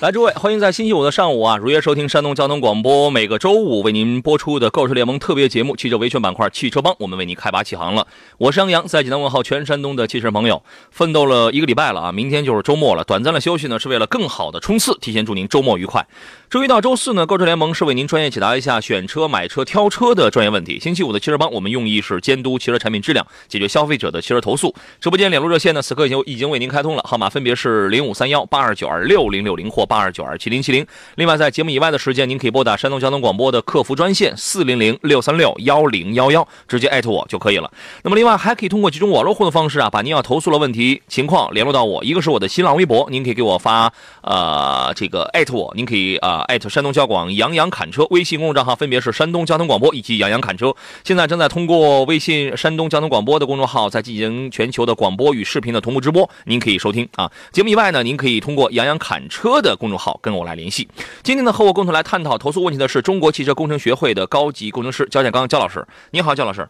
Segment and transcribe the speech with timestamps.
[0.00, 8.06] 来，诸位，欢迎在星期五的上午啊，如约收听山东交通广播每个周五为您播出的购车联盟特别节目《汽车维权板块汽车帮》，我们为您开拔起航了。
[8.38, 10.62] 我是杨洋，在济南问候全山东的汽车朋友。
[10.90, 16.06] 奋斗了一个礼拜了啊，明天就是周末了，短暂的休息呢，是为了更好的冲刺，提前祝您周末愉快。
[16.48, 20.80] 周一到周四呢，购车联盟是为您专业解答一下选车、买车、挑车的专业问题。
[20.80, 24.74] 星期五的汽车帮，我们用意是监督汽车产品质量，解决消费者的汽车投诉。
[24.98, 30.86] 直播间联络热线呢，此刻已经已经为您开通了，号码分别是零五三幺八二九二六零六零或八二九二七零七零。
[31.16, 37.68] 另外，在节目以外的时间，您可以拨打山东交通广播的客服专线四零零六三六幺零幺幺，直接艾特我就可以了。
[38.04, 42.04] 那么，另外还可以通过几种网络互动方式啊，把您要投诉的问题情况联络到我。
[42.04, 47.34] 一个是我的新浪微博，您可以给我发呃这个艾特我，您可以啊艾特山东交广。
[47.34, 57.30] 杨洋侃车微信公众账号分别是山东交通广播以及杨洋侃车，现在正在通过微信山东交通广播的公众号在进行全球的广播与视频的同步直播，您可以收听啊。
[57.52, 60.86] 节目以外呢，您可以通过杨洋侃车的公众号跟我来联系。
[61.22, 65.84] 今天呢，和我共同来探讨投诉问题的是中国汽车工程学会的高级工程师焦建刚焦老师。
[66.10, 66.68] 你好，焦老师。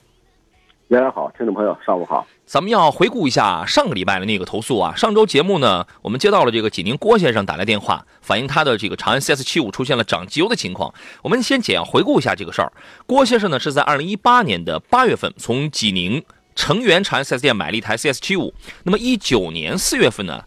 [0.88, 2.26] 大家好，听众朋友上午好。
[2.46, 4.92] 咱们要回顾一下上个礼拜的那个投诉啊。
[4.96, 10.92] 上周节目呢，我们接到了这个济宁郭先生打来电话，反映他的这个长安 CS75 出现了涨机油的情况。
[11.22, 12.72] 我们先简要回顾一下这个事儿。
[13.06, 16.24] 郭先生呢是在二零一八年的八月份从济宁
[16.56, 20.42] 成源长安 4S 店买了一台 CS75，那么一九年四月份呢，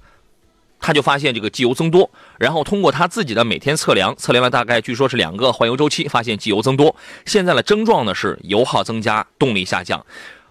[0.83, 6.93] 他就发现这个机油增多，然后通过他自己的每天测量，测量了大概据说是两个换油周期，发现机油增多。
[7.25, 10.05] 现在的症状呢是油耗增加，动力下降。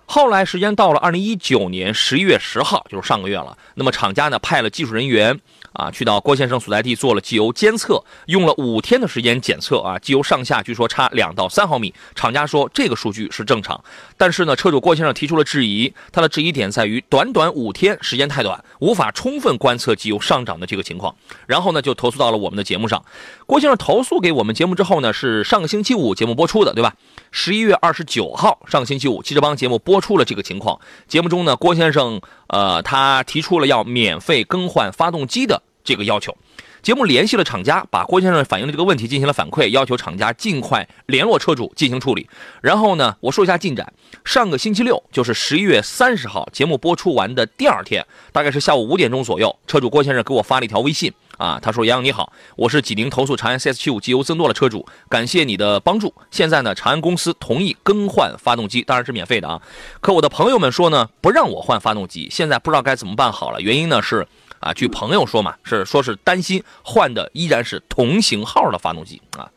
[0.07, 3.57] 后来时间到了二零一九年十一月十号，就是上个月了。
[3.75, 5.39] 那么厂家呢派了技术人员
[5.73, 11.93] 啊，去到郭先生所在地做了机油监测，用了五天的时间检测啊，机油上下据说差两到三毫米。
[12.15, 13.83] 厂家说这个数据是正常，
[14.17, 21.15] 但是呢，车主郭先生提出了质疑，他的质疑点在于短短五天时间太短，无法充分观测机油上涨的这个情况。
[21.47, 23.05] 然后呢，就投诉到了我们的节目上。
[23.47, 26.95] 郭先生投诉给我们节目之后呢，是上个星期五节目播出的，对吧？
[27.31, 30.79] 十一月二十九号，上星期五，汽车帮节目播出了这个情况。
[31.09, 36.37] 节目中呢，郭先生，呃，他提出了要免费更换发动机的这个要求。
[36.83, 42.29] 节目联系了厂家，把郭先生反映的这个问题进行了反馈，要求厂家尽快联络车主进行处理。
[42.61, 43.93] 然后呢，我说一下进展。
[44.25, 51.13] 上个星期六，就是十一月三十号，节目播出完的第二天，大概是下午五点钟左右，车主郭先生给我发了一条微信。
[51.39, 56.13] 啊，他说：“杨洋你好，我是济宁投诉长安 CS75 机油增多的车主，感谢你的帮助。
[56.31, 59.61] 现在呢，长安公司同意更换发动机，当然是免费的啊。
[60.01, 63.61] 可我的朋友们说呢，不让我换发动机，现在不知道该怎么办好了。
[63.61, 64.29] 原因呢是，
[64.63, 69.51] 啊，据朋友说嘛，是说是担心换的依然是同型号的发动机啊。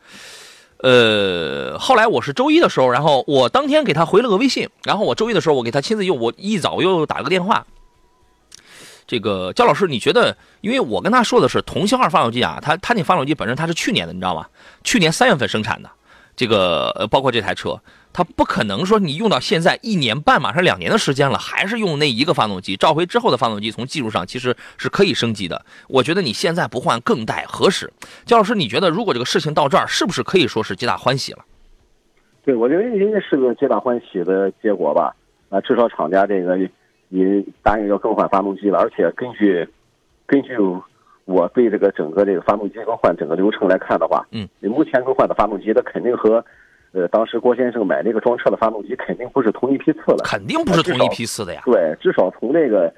[0.78, 7.64] 呃，后来我是周一的时候，然后我当天给他回了个微信，然后我周一的时候我给他亲自又我一早又打了个电话。”
[9.08, 10.36] 这个焦老师，你觉得？
[10.62, 14.48] 因为我跟他说的是同型号发动机啊，他他那发动机本身它是去年的，你知道吗？
[14.82, 15.88] 去年三月份生产的，
[16.36, 17.80] 这个，包括这台车，
[18.12, 22.76] 它不可能说你用到现在一年半，马上两年的时间了，还是用那一个发动机。
[22.76, 25.64] 召回之后的发动机，从技术上其实是可以升级的。
[25.88, 27.92] 我觉得你现在不换更待何时？
[28.24, 31.44] 焦老师，你觉得如果这个事情到这儿，是不是可以说是皆大欢喜了？
[32.44, 35.14] 对，我觉得应该是个皆大欢喜的结果吧。
[35.48, 36.58] 啊，至少厂家这个。
[37.08, 39.64] 也答应要更换发动机了，而且根据
[40.26, 40.56] 根据
[41.26, 46.42] 我对这个整个这个发动机更换整个流程来看的话，嗯，目前更换的发动机，它肯定和
[46.92, 51.60] 呃当时郭先生买那个装车的发动机肯定不是同一批次了，肯定不是同一批次的呀。
[51.66, 52.90] 对，至少从那个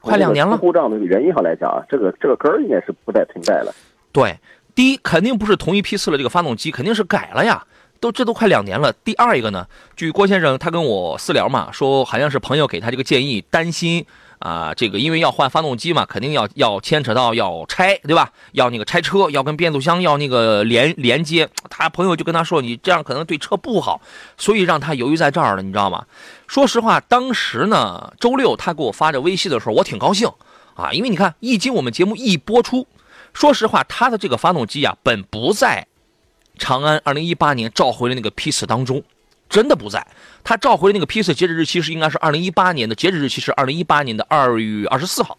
[0.00, 3.72] 快两年了故障的原因上来讲，这个这个根儿应该是不再存在了。
[4.10, 4.34] 对，
[4.74, 7.64] 第一肯定不是同一批次的这个发动机，肯定是改了呀。
[8.00, 8.92] 都这都快两年了。
[9.04, 9.66] 第二一个呢，
[9.96, 14.04] 据郭先生他跟我私聊嘛，说好像是朋友给他这个建议，担心
[14.44, 18.30] 啊，这个因为要换发动机嘛，肯定要要牵扯到要拆，对吧？
[18.52, 21.48] 要那个拆车，要跟变速箱要那个连连接。
[21.70, 24.02] 他朋友就跟他说，你这样可能对车不好，
[24.36, 26.04] 所以让他犹豫在这儿了，你知道吗？
[26.46, 30.28] 说实话，当时呢，周六他给我发这微信的时候，我挺高兴
[30.74, 32.86] 啊，因为你看，一经我们节目一播出，
[33.32, 35.86] 说实话，他的这个发动机啊，本不在
[36.58, 39.02] 长安二零一八年召回的那个批次当中，
[39.48, 40.06] 真的不在。
[40.42, 45.38] 它召回的那个批次截止日期是应该是二零一八年的，截止日期是二零一八年的二月二十四号，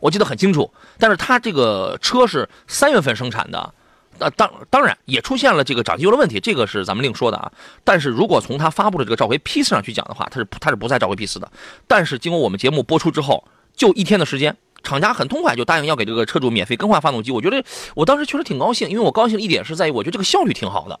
[0.00, 0.72] 我记得很清楚。
[0.98, 3.74] 但是它这个车是三月份生产的。
[4.16, 7.50] 那当当然也出现了这个涨机油的问题，这个是咱们另说的啊。
[7.82, 11.50] 但是如果从他发布的这个召回批次上去讲的话，它是它是不在召回批次的。
[11.88, 13.42] 但是经过我们节目播出之后，
[13.74, 17.32] 就一天的时间，厂家很痛快就答应要给这个车主免费更换发动机。
[17.32, 17.64] 我觉得
[17.96, 21.00] 我当时确实挺高兴，因为我高兴一点是在于我觉得这个效率挺好的。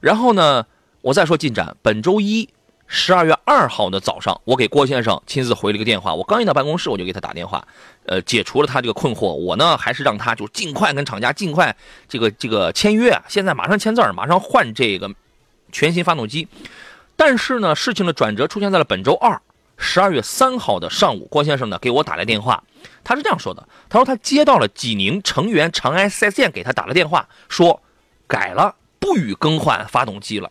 [0.00, 0.66] 然后呢，
[1.02, 2.48] 我再说进展，本周一。
[2.92, 6.12] 十二月二号的早上，我给郭先生亲自回了一个电话。
[6.12, 7.64] 我刚一到办公室，我就给他打电话，
[8.04, 9.28] 呃，解除了他这个困惑。
[9.28, 11.76] 我呢，还是让他就尽快跟厂家尽快
[12.08, 15.08] 这个这个签约，现在马上签字马上换这个
[15.70, 16.48] 全新发动机。
[17.14, 19.40] 但是呢，事情的转折出现在了本周二，
[19.78, 22.60] 十二月三号的上午，郭先生呢给我打来电话，
[23.04, 27.80] 他是这样说的：他说他接到了济宁成员长安 4S 店给他打了电话，说
[28.26, 30.50] 改了，不予更换发动机了。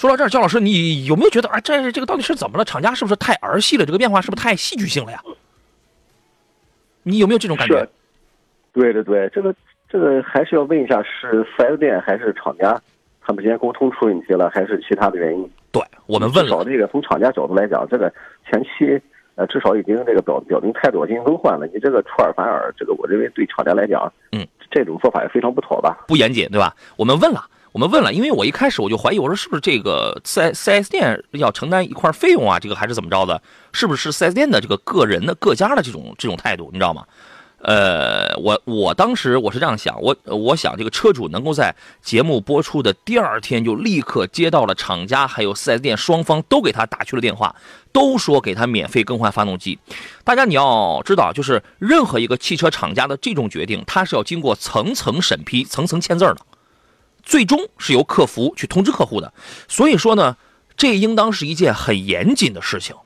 [0.00, 2.64] 说到这儿，焦老师，你有没有觉得啊，这这个到底是怎么了？
[2.64, 3.84] 厂家是不是太儿戏了？
[3.84, 5.22] 这个变化是不是太戏剧性了呀？
[7.02, 7.86] 你有没有这种感觉？
[8.72, 9.54] 对对对，这个
[9.90, 12.80] 这个还是要问一下，是四 S 店还是厂家，
[13.20, 15.50] 他们之间沟通出问题了，还是其他的原因？
[15.70, 16.44] 对我们问了。
[16.44, 18.10] 至少这个从厂家角度来讲，这个
[18.50, 18.98] 前期
[19.34, 21.66] 呃至少已经这个表表明态度进行更换了。
[21.74, 26.06] 你这个出尔反尔，这个我认为对厂家来讲，嗯，这种做法也非常不妥吧？
[26.08, 26.74] 不严谨，对吧？
[26.96, 27.44] 我们问了。
[27.72, 32.58] 我们问了，因为我一开始我就怀疑，我说是不是这个四四 S 店要承担一块费用啊？
[32.58, 33.40] 这个还是怎么着的？
[33.72, 36.70] 是不是四 S 店的这个个人的各家的这种这种态度？
[36.72, 37.04] 你知道吗？
[37.62, 47.54] 呃，我我当时我是这样想，我我想这个车主能够在节目播出的第二天就立刻接到了厂家还有四 S 店双方都给他打去了电话，
[47.92, 49.78] 都说给他免费更换发动机。
[50.24, 56.38] 大家你要知道，就是任何一个汽车厂家的这种决定，它是要经过层层审批、层层签字的。
[57.22, 59.32] 最终是由客服去通知客户的，
[59.68, 60.36] 所以说呢，
[60.76, 62.96] 这应当是一件很严谨的事情，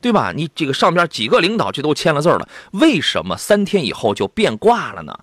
[0.00, 0.32] 对吧？
[0.34, 5.18] 你这个上边几个领导这都签了字了，为什么三天以后就变卦了呢？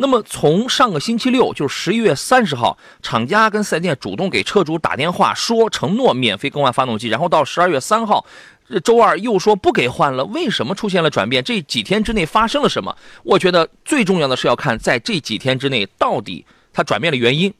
[0.00, 8.24] 那么从上个星期六，就是十一月三十号，厂家跟四 S 店主动给车主打电话说承诺免费更换发动机，然后到十二月三号，
[8.68, 11.42] 这周二又说不给换了，为什么出现了转变？
[11.42, 12.96] 这几天之内发生了什么？
[13.24, 16.46] 我觉得最重要的是要看在这几天之内到底
[16.78, 17.52] 它转变的原因。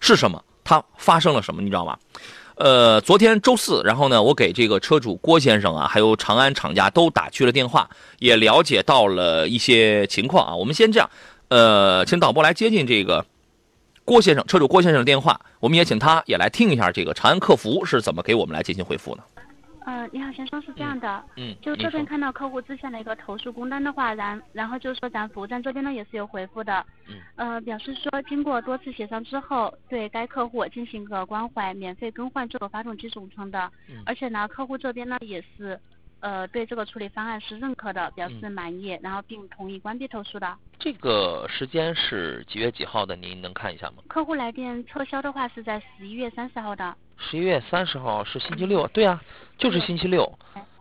[0.00, 0.42] 是什么？
[0.64, 1.60] 它发生了什么？
[1.60, 1.98] 你知道吗？
[2.54, 10.56] 呃，昨天周四，然后呢，我给这个车主郭先生啊，还有长安厂家都打去了电话，也了解到了一些情况啊。
[10.56, 11.10] 我们先这样，
[11.48, 13.26] 呃，请导播来接近这个
[14.06, 19.22] 郭先生，车主郭先生的电话，我们也请他也来听一下这个长安客服是怎么给我们来进行回复呢
[19.84, 19.92] 的。
[19.92, 35.78] 呃，你好，先生是这样的，嗯，就这边看到客户之前的一个投诉工单的话，然然后就是说咱服务站这边呢也是有回复的，嗯，呃，表示说经过多次协商之后，对该客户进行个关怀，免费更换这个发动机总成的，嗯，而且呢，客户这边呢也是，
[36.20, 40.56] 呃，对这个处理方案是认可的，表示满意，然后并同意关闭投诉的。
[40.78, 43.16] 这个时间是几月几号的？
[43.16, 44.02] 您能看一下吗？
[44.08, 46.96] 客户来电撤销的话是在十一月三十号的。
[47.30, 49.20] 十一月三十号是星期六，对啊，
[49.56, 50.30] 就是星期六，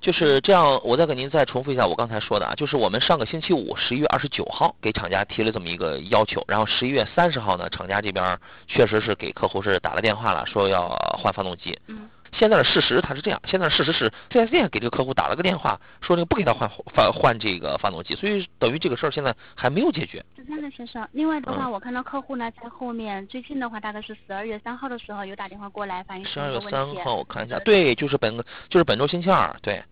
[0.01, 0.81] 就是这样。
[0.83, 11.77] 我再给您再重复一下我刚才说的啊，就是我们上个星期五十一月二十九号给厂家提了这么一个要求，然后十一月三十号呢，厂家这边确实是给客户是打了电话了，说要换发动机。
[11.87, 12.09] 嗯。
[12.33, 20.23] 现在的事实它是这样，现在的事实是四 S 店给这个客户打了个电话，说这个不给他换换换这个发动机，所以等于这个事儿现在还没有解决。
[20.35, 21.07] 是这样的，先生。
[21.11, 28.35] 另外的话，我看到客户呢在后面最近的话，大概是十二月三号的时候有打电话过来反映十二月三号我看一下，对，就是本
[28.69, 29.83] 就是本周星期二，对。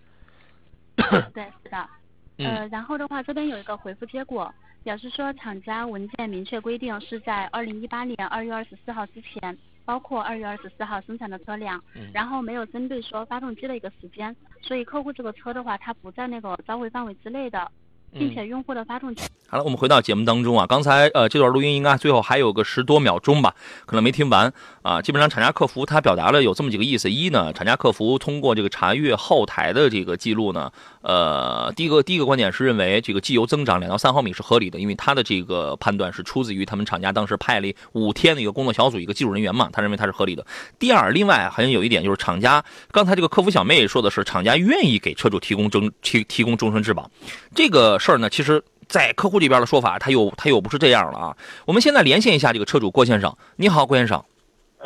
[1.33, 1.89] 对，是的。
[2.37, 4.53] 呃，然后的话，这边有一个回复结果，
[4.83, 9.57] 表示说厂家文件明确规定是在二零一八年二月二十四号之前。
[9.89, 11.81] 包括二月二十四号生产的车辆，
[12.13, 17.71] 然后没有针对说发动机的一个时间，所以客户这个车的话，它不在那个召回范围之内的。
[18.11, 19.21] 并且用户的发动机。
[19.47, 23.53] 好了，我们回到节目当中啊，刚才呃这段录音应该最后还有个十多秒钟吧，
[23.85, 24.99] 可能没听完啊。
[24.99, 40.45] 基本上厂家客服他表达了有这么几个意思：一呢，厂家客服通过这个查阅后台的这个记录呢，呃，第一个第一个观点是认为这个机油增长两到三毫米是合理的，因为他的这个判断是出自于他们厂家当时派了五天的一个工作小组一个技术人员嘛，他认为它是合理的。
[40.77, 47.09] 第二，另外好像有一点就是厂家刚才这个客服小妹说的是厂家愿意给车主提供终提提供终身质保，
[47.53, 47.99] 这个。
[47.99, 51.37] 事儿呢，其实，在客户这边的说法，他又他又不是这样了啊。
[51.65, 54.23] 我们现在连线一下这个车主郭先生，你好，郭先生。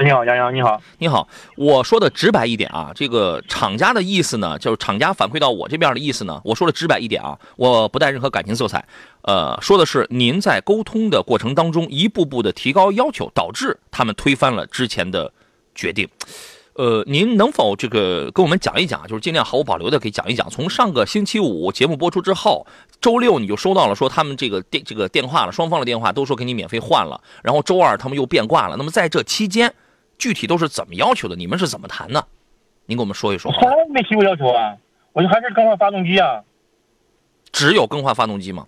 [0.02, 1.28] 你好，杨洋，你好，你好。
[1.56, 8.84] 我说的直白一点啊，这个厂家的意思呢，就是厂家反馈到我这边的意思呢，我说的直白一点啊，我不带任何感情色彩，
[9.22, 15.32] 呃，说的是您在沟通的过程当中，一步步的提高要求，导致他们推翻了之前的
[15.76, 16.10] 决定。
[16.74, 22.66] 呃，您能否这个跟我们讲一讲，就是尽量毫无保留的给讲一讲，从上个星期五节目播出之后，
[23.00, 28.76] 周六你就收到了说他们这个电这个电话了，双方的电话都说给你免费换了，然后周二他们又变卦了。
[28.76, 29.72] 那么在这期间，
[30.24, 31.36] 具体都是怎么要求的？
[31.36, 32.26] 你们是怎么谈的？
[32.86, 33.52] 您给我们说一说。
[33.52, 34.78] 从来没提过要求啊，
[35.12, 36.42] 我就还是更换发动机啊。
[37.52, 38.66] 只有更换发动机吗？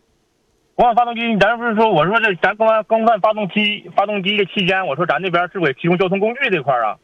[0.76, 6.98] 更换发动机，咱不是说我说这咱更换更换发动机发动机的期间，我说咱这边是不是提供交通工具这块啊？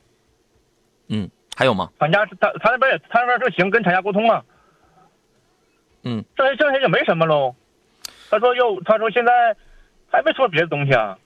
[1.08, 1.90] 嗯，还有吗？
[1.98, 4.44] 厂家是他他那边也他那边说行，跟厂家沟通了。
[6.04, 7.56] 嗯，剩下剩下就没什么喽。
[8.30, 9.56] 他说又他说现在
[10.10, 11.18] 还没说别的东西啊，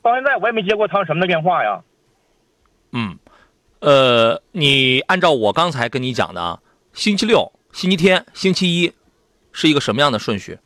[0.00, 1.82] 到现在我也没接过他什么的电话呀。
[2.94, 3.18] 嗯，
[3.80, 6.58] 呃，你按照我刚才跟你讲的啊，
[6.94, 8.92] 星期六、星期天、星期一，
[9.52, 10.58] 是一个什么样的顺序？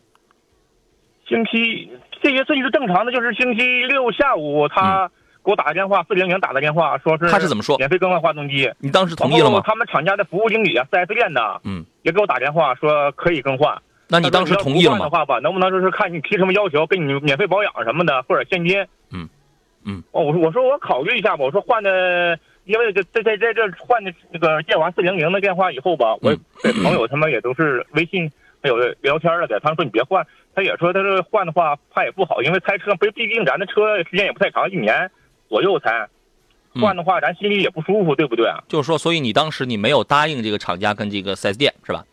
[1.27, 1.91] 星期
[2.23, 5.11] 这些顺序是正常的，就是星期六下午他。
[5.45, 7.79] 给我打个电话，四零零打的电话，说是他是怎么说？
[7.79, 9.63] 免费更换发动机，你当时同意了吗？
[9.65, 13.81] 他们厂家的服务经理啊，四 S 店的，嗯，也给我打电话说可以更换。
[14.09, 15.07] 那你当时同意了吗？
[15.07, 18.85] 的话吧，能不能就是看你提什么要求，给你免费保养什么的，或者现金？
[19.11, 19.27] 嗯
[19.85, 20.03] 嗯。
[20.13, 21.45] 哦，我说我说我考虑一下吧。
[21.45, 26.37] 我说换的，因为这这在在这换的那个接完四零零的电话以后吧，我
[26.83, 28.31] 朋友他们也都是微信
[28.63, 35.11] 还有聊天了的，他们说你别换，他也说他这换的话怕也不好，因为开车不毕竟咱的车时间也不太长，一年
[35.49, 36.09] 左右才。
[36.81, 38.47] 换的话，咱心里也不舒服，对不对？
[38.69, 42.05] 就是说，所以你当时你没有答应这个厂家跟这个四 S 店，是吧？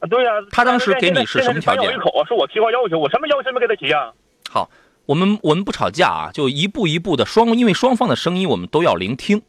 [0.00, 0.32] 啊，对呀。
[0.50, 1.90] 他当时给你是什么条件？
[1.90, 4.12] 一口是我提高要求，我什么要求没给他提啊？
[4.50, 4.68] 好，
[5.10, 9.42] 我们我们不吵架啊，就一步一步的双，因为双方的声音我们都要聆听，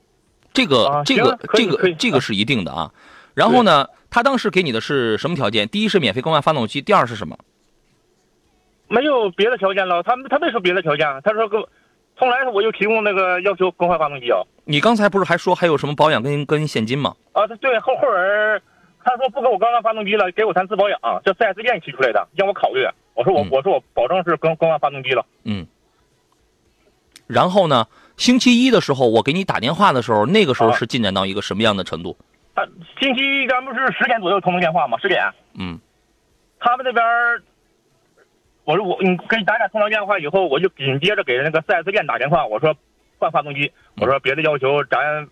[0.53, 2.91] 这个这个这个这个是一定的啊。
[3.35, 5.69] 然后呢，他当时给你的是什么条件？
[5.69, 7.37] 第一是免费更换发动机，第二是什么？
[8.87, 11.55] 没有别的条件了，他他没说别的条件，他说给。
[11.57, 11.69] 我，
[12.17, 14.41] 从来我就提供那个要求更换发动机啊！
[14.65, 17.15] 你刚才不是还说还有什么保养跟跟现金吗？
[17.33, 18.61] 啊，对，后后人
[19.03, 22.83] 他说不给我更换发动机了，给我三次保养，这四 S 店提出来的，让我考虑。
[23.13, 25.25] 我说我我说我保证是更更换发动机了。
[25.43, 25.65] 嗯。
[27.27, 27.87] 然后呢？
[28.17, 32.15] 星期一的时候我给你打电话的时候，那个时候是进展到一个什么样的程度？
[32.53, 32.63] 啊，
[32.99, 34.97] 星期一咱不是十点左右通的电话吗？
[35.01, 35.23] 十点。
[35.55, 35.79] 嗯。
[36.59, 37.03] 他们那边。
[38.63, 42.75] 我说我你跟咱俩通完电话以后，我就紧接着给那个四 S 店打电话，我说
[43.17, 45.27] 换发动机，我说别的要求咱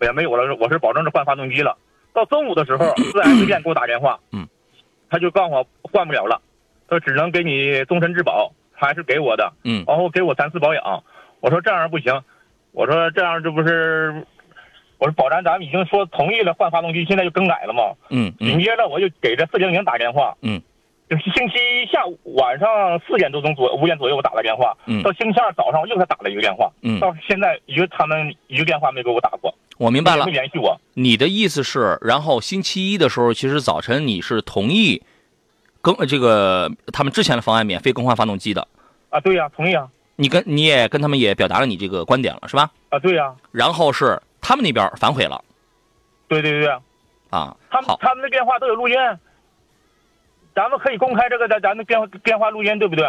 [0.00, 1.76] 也没有了，我是保证是换发动机了。
[2.14, 4.48] 到中午的时候， 四 S 店给我打电话，嗯，
[5.10, 6.40] 他就告诉我换不了了，
[6.88, 11.02] 他只能给你终身质保，还是给我的，嗯，然后给我三次保养。
[11.40, 12.22] 我说这样不行，
[12.72, 14.26] 我说这样这不是，
[14.98, 20.60] 我说保单咱们已经说同意了换发动机，现在就更改了嘛，嗯，紧接着我就给这四零零打电话，嗯。
[21.08, 22.68] 就是星期一下午晚上
[23.06, 29.54] 四点多钟左五点左右我打了电话，嗯到星期二早上我又给他打了一个电话，嗯到现在一个他们一个电话没给我打过。
[29.78, 30.76] 我明白了，没联系我。
[30.94, 35.00] 你的意思是，然后星期一的时候，其实早晨你是同意
[35.86, 38.66] 更这个他们之前的方案免费更换发动机的。
[39.08, 39.88] 啊，对呀，同意啊。
[40.16, 42.68] 你跟你也跟他们也表达了你这个观点了，是吧？
[42.88, 43.32] 啊，对呀。
[43.52, 45.44] 然后是他们那边反悔了。
[46.26, 46.70] 对对对对。
[47.30, 48.96] 啊，他们他们的电话都有录音。
[50.56, 53.06] 咱们可以公开这个咱咱的电话电话录音，对不对？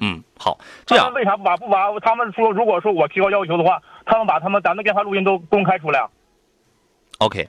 [0.00, 0.58] 嗯，好。
[0.86, 1.90] 这样为啥不把不把？
[2.00, 6.08] 他们说，如果说我提高要求的话，他们把他们咱的电话录音都公开出来。
[7.18, 7.46] OK，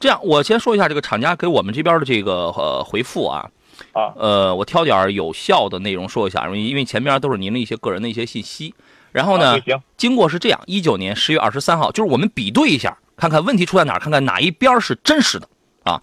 [0.00, 3.50] 这样我先说一下这个厂家给我们这边的这个呃回复啊。
[3.92, 4.12] 啊。
[4.16, 8.74] 呃，我挑点有效的内容说一下，因为因为前面都是您的一些个人的一些信息。
[9.12, 9.56] 然后呢，
[9.96, 15.48] 经过是这样：一九年十月二十三号，就是我们比对一下，看看问题出在哪儿，看看哪一边是真实的
[15.84, 16.02] 啊。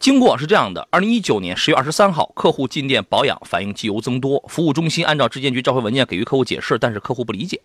[0.00, 7.60] 经过是这样的：二零一九年十月二十三号，客户进店保养，反映机油增多，服务中心按照质监局召回文件给予客户解释，但是客户不理解。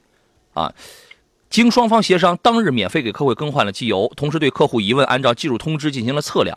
[0.54, 0.72] 啊，
[1.50, 6.56] 经双方协商，当日免费给客户更换了机油，同时对客户疑问按照技术通知进行了测量，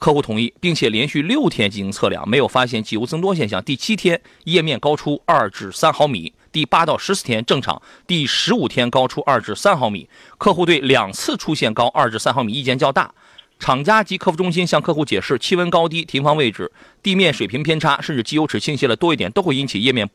[0.00, 3.62] 客户同意，并且连续六天进行测量，没有发现机油增多现象。
[3.62, 10.08] 第七天液面高出二至三毫米，第八到十四天正常，第十五天高出二至三毫米。
[10.38, 13.14] 客户对两次出现高二至三毫米意见较大。
[13.58, 20.08] 厂家及客服中心向客户解释，气温高低、停放位置、地面水平偏差，甚至机油尺倾斜了多一点，都会引起液面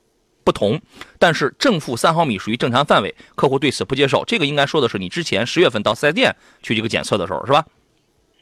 [0.44, 0.82] 不同。
[1.20, 4.26] 但是正负三毫米属于正常范围，客户对此不接受。
[4.26, 7.64] 这个应该说的是你之前十月份到四 S 店去这个检测的时候，是吧？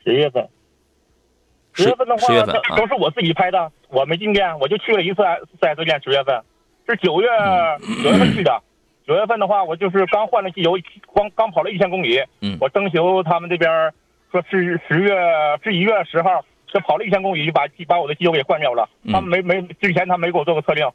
[0.06, 0.48] 十月份，
[1.74, 5.24] 十月份的话，十月份都是我自己拍的，我没进店，我就去了一次
[5.60, 6.00] 四 S 店。
[6.04, 6.42] 十月份
[6.88, 7.28] 是九月
[8.04, 8.62] 九月份去的。
[9.06, 10.78] 九月份的话，我就是刚换了机油，
[11.08, 12.22] 光刚跑了一千公里。
[12.42, 13.92] 嗯，我征求他们这边
[14.32, 15.12] 说是十月
[15.64, 18.88] 是一月十号，这跑了一千公里就把把我的机油给换掉了。
[19.12, 20.94] 他们没没之前他没给我做过测量。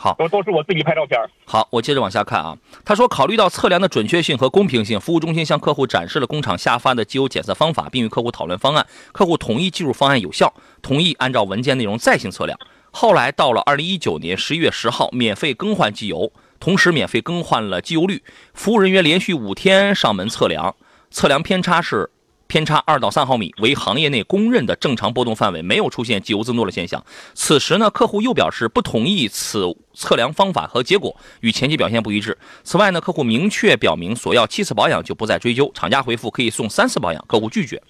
[0.00, 1.18] 好，都都是我自己拍照片。
[1.44, 2.56] 好，我接着往下看啊。
[2.84, 8.86] 他说，考虑到测量的准确性和公平性，服务中心向客户展示了工厂下发的机油检测方法，并与客户讨论方案。
[9.10, 12.56] 客户同意技术方案有效，同意按照文件内容再行测量。
[12.92, 18.22] 后来到了二零一九年十一月十号，免费更换机油，同时免费更换了机油滤。
[18.54, 20.76] 服务人员连续五天上门测量，
[21.10, 22.08] 测量偏差是。
[22.48, 27.04] 偏差二到三毫米为行业内公认的正常波动范围，没有出现机油增多的现象。
[27.34, 32.36] 此时呢，客户又表示不同意此测量方法和结果与前期表现不一致。
[32.64, 37.80] 此外呢，客户明确表明索要七次保养就不再追究，厂家回复可以送三次保养，客户拒绝。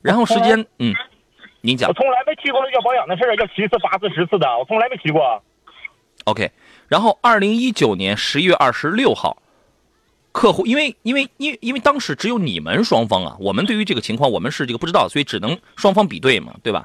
[0.00, 0.94] 然后时间，嗯，
[1.60, 1.88] 您讲。
[1.88, 5.42] 我从来没提过要保养的事儿要七次、八次、十次的，我从来没提过。
[6.26, 6.52] OK，
[6.86, 9.38] 然后二零一九年十一月二十六号。
[10.34, 16.84] 客户因为因为因因为当时只有你们双方啊，我们对于这个情况我们是这个不知道，所以只能双方比对嘛，对吧？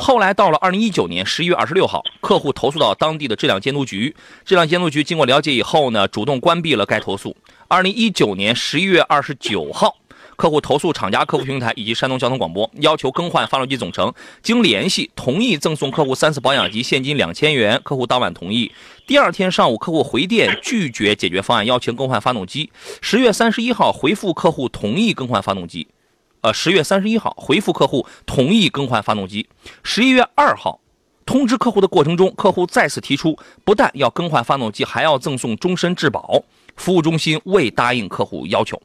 [0.00, 7.36] 后来到了二零一九年十一月二十六号，客户投诉到当地的质量监督局，质量监督局经过了解以后呢，主动关闭了该投诉。
[7.68, 9.94] 二零一九年十一月二十九号。
[10.36, 14.12] 客户投诉厂家客服平台以及山东交通广播，要求更换发动机总成。
[14.42, 17.80] 经联系，同意赠送客户三次保养及现金两千元。
[17.82, 18.70] 客户当晚同意。
[19.06, 22.70] 第二天上午，客户回电拒绝解决方案，要求更换发动机。
[23.00, 25.88] 十月三十一号回复客户同意更换发动机。
[26.42, 29.48] 呃，十月三十一号回复客户同意更换发动机。
[29.82, 30.78] 十一月二号
[31.24, 36.44] 通知客户的过程中，客户再次提出不但要更换发动机，还要赠送终身质保。
[36.76, 38.78] 服务中心未答应客户要求。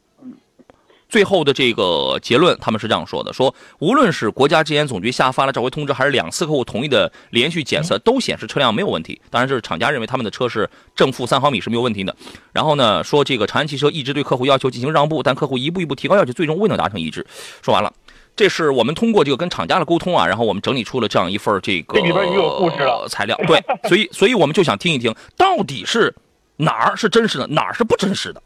[1.12, 9.22] 最后的这个结论，他们是这样说的：说无论是国家质检总局下发了召回通知，还是两次客户同意的连续检测，都显示车辆没有问题。
[9.30, 12.16] 当然，这是厂家认为他们的车是正负三毫米是没有问题的。
[12.54, 17.28] 然后呢，说这个长安汽车一直对客户要求进行让步，但客户一步一步提高要求，最终未能达成一致。
[17.62, 17.92] 说完了，
[18.38, 23.38] 这是我们通过这个跟厂家的沟通啊，然后我们整理出了这样一份这个里边也有故事了 材料。
[23.46, 26.16] 对，所以所以我们就想听一听，到底是
[26.56, 28.42] 哪儿是真实的，哪儿是不真实的。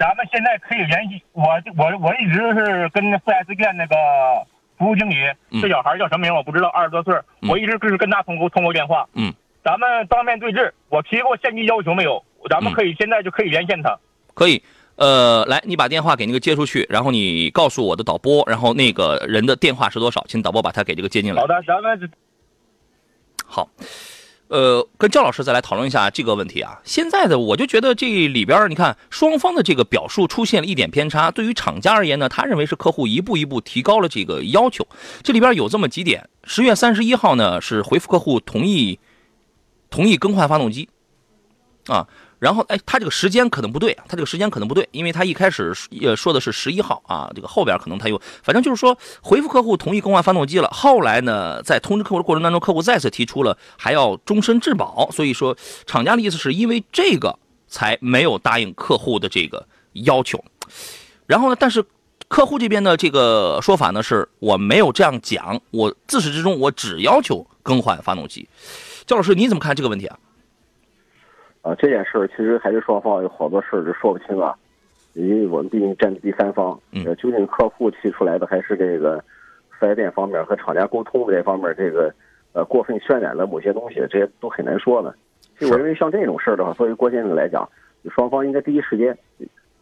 [0.00, 1.44] 咱们现在可以联系我，
[1.76, 3.94] 我我一直是跟 4S 店那个
[4.78, 5.14] 服务经理，
[5.60, 7.14] 这小孩叫什么名我不知道，二十多岁，
[7.46, 9.06] 我一直是跟他通过通过电话。
[9.12, 9.30] 嗯，
[9.62, 12.24] 咱们当面对质，我提过现金要求没有？
[12.48, 13.94] 咱们可以现在就可以连线他。
[14.32, 14.62] 可以，
[14.96, 21.42] 呃，来，你把电话给那个接出去，然后你告诉我的导播，然后那个人的电话是多少，请导播把他给这个接进来。
[21.42, 22.10] 好的，咱们
[23.44, 23.68] 好。
[24.50, 26.80] 呃，跟焦老师再来讨论一下这个问题啊。
[26.82, 31.30] 现在的我就觉得这里边，你看双方的这个表述出现了一点偏差。
[31.30, 34.84] 对于厂家而言呢，他认为是客户一步一步提高了这个要求。
[35.22, 38.98] 这里边有这么几点：十月三十一号呢是回复客户同意，
[39.88, 40.88] 同意更换发动机，
[41.86, 42.08] 啊。
[42.40, 50.66] 然后，哎，他这个时间可能不对，他这个时间可能不对，因为他一开始也说的是十一号啊，这个后边可能他又，反正就是说回复客户同意更换发动机了。
[50.72, 60.42] 后来呢，在通知客户的过程当中，客户再次提出了还要终身质保，所以说厂家的意思是因为这个才没有答应客户的这个要求。
[61.26, 61.84] 然后呢，但是
[62.28, 68.48] 客户这边的这个说法呢，是我没有这样讲，我自始至终我只要求更换发动机。
[69.06, 70.18] 焦老师，你怎么看这个问题啊？
[71.62, 74.54] 啊，这件事儿其实还是双方有好多事儿就说不清啊，
[75.12, 79.22] 因为我们毕竟站在第三方，呃，究竟客户提出来的还是这个
[79.78, 82.12] 四 S 店方面和厂家沟通的这方面，这个
[82.52, 85.14] 呃过分渲染了某些东西，这些都很难说呢。
[85.58, 87.68] 其实我认为像这种事儿的话，作为郭先生来讲，
[88.14, 89.16] 双方应该第一时间，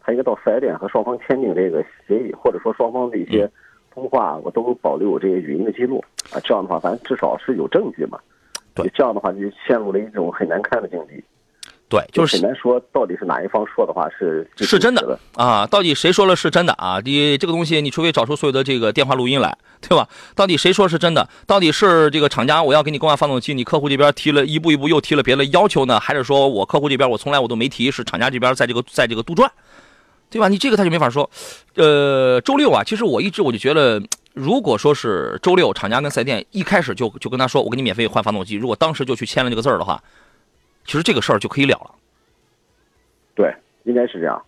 [0.01, 3.49] 他应该到四 S 店和双方签订这个协议，或者说双方的一些
[3.93, 8.19] 通话，我都保留这些语音的记录啊，这样的话，咱至少是有证据嘛。
[8.75, 11.23] 对，这样的话就陷入了一种很难看的境地。
[11.89, 15.65] 对，就是很难说到底是哪一方说的话是是真的啊？
[15.65, 17.01] 到底谁说了是真的啊？
[17.03, 20.07] 你这个东西，你除非找出所有的这个电话录音来，对吧？
[20.35, 21.27] 到底谁说是真的？
[21.47, 25.99] 到底是这个厂家我要给你更换发动机，你客户这边提了一步一步又提了别的要求呢？
[25.99, 29.49] 还是说我客户这边我从来我都没提，是厂家这边在这个在这个杜撰，
[30.29, 30.47] 对吧？
[30.47, 31.27] 你这个他就没法说。
[31.73, 33.99] 呃，周六啊，其实我一直我就觉得，
[34.35, 39.99] 如果说是周六厂家跟四 S 店一开始就就跟他说我给你免费换发动机，如果当时就去签了这个字儿的话。
[40.85, 41.91] 其实这个事儿就可以了了，
[43.35, 44.41] 对，应该是这样，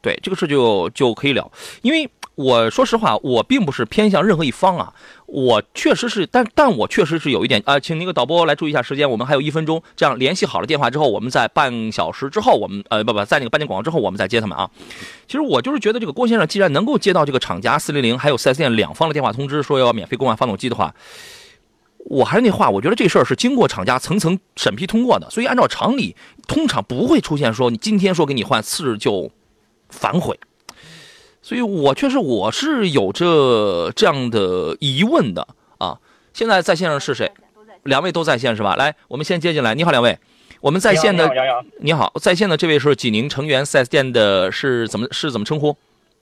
[0.00, 1.50] 对，这个事就就可以了。
[1.82, 4.94] 因为我说实话，我并不是偏向任何一方啊，
[5.26, 14.70] 我确实是，但但我确实是有一点啊，请那个导播来注意一下时间，我们还有一分钟，这样联系好了电话之后，我们在半小时之后，我们呃不不，在那个半点广告之后，我们再接他们啊。
[15.26, 20.94] 其实我就是觉得这个郭先生既然能够接到这个厂家四零零还有四 S 店两方的电话通知，说要免费更换发动机的话。
[22.10, 26.16] 我还是那话，我觉得这事儿是经过厂家层层审批通过的，所以按照常理，
[26.48, 29.30] 通常不会出现说你今天说给你换，次日就
[29.90, 30.36] 反悔。
[31.40, 35.46] 所以我确实我是有着这样的疑问的
[35.78, 35.98] 啊。
[36.34, 37.30] 现在在线上是谁？
[37.84, 38.74] 两位都在线是吧？
[38.74, 39.76] 来，我们先接进来。
[39.76, 40.18] 你好，两位。
[40.60, 41.30] 我们在线的
[41.78, 45.76] 你好，在线的这位是济宁成源四 S 店的，是怎么是怎么称呼？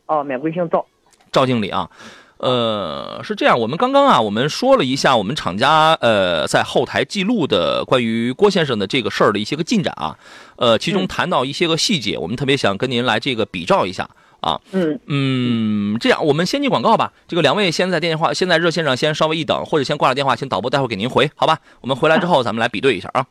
[0.05, 0.85] 哦，免贵姓赵，
[1.33, 1.91] 赵经理啊。
[2.39, 10.17] 呃，是这样，我们刚刚啊，我们说了一下我们厂家呃在后台记录的关于郭先生的这个事儿的一些个进展啊，
[10.57, 14.09] 呃，其中谈到一些个细节，我们特别想跟您来这个比照一下
[14.41, 14.61] 啊。
[14.71, 17.13] 嗯嗯，这样我们先进广告吧。
[17.27, 21.59] 这个两位先在电话，先在热线上先稍微一等，或者先挂了电话，先导播待会儿给您回，好吧？
[21.81, 23.27] 我们回来之后咱们来比对一下啊。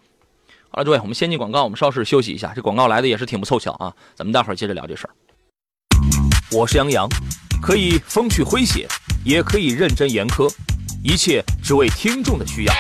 [0.70, 2.52] 好了，诸位，我们先进广告，我们稍事休息一下。
[2.54, 5.12] 这广告来的也是挺不凑巧啊，咱们待会儿接着聊这事儿。
[6.52, 7.08] 我是杨洋。
[7.62, 8.88] 可以风趣诙谐，
[9.24, 10.52] 也可以认真严苛，
[11.04, 12.74] 一切只为听众的需要。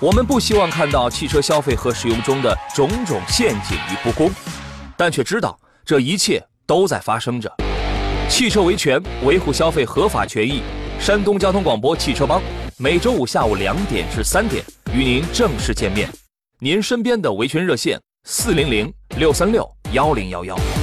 [0.00, 4.30] 我们不希望看到汽车消费和使用中的种种陷阱与不公，
[4.96, 7.52] 但却知道这一切都在发生着。
[8.28, 10.62] 汽车维权，维护消费合法权益。
[10.98, 12.40] 山东交通广播汽车帮，
[12.78, 14.64] 每周五下午两点至三点
[14.94, 16.08] 与您正式见面。
[16.60, 20.81] 您身边的维权热线：四零零六三六幺零幺幺。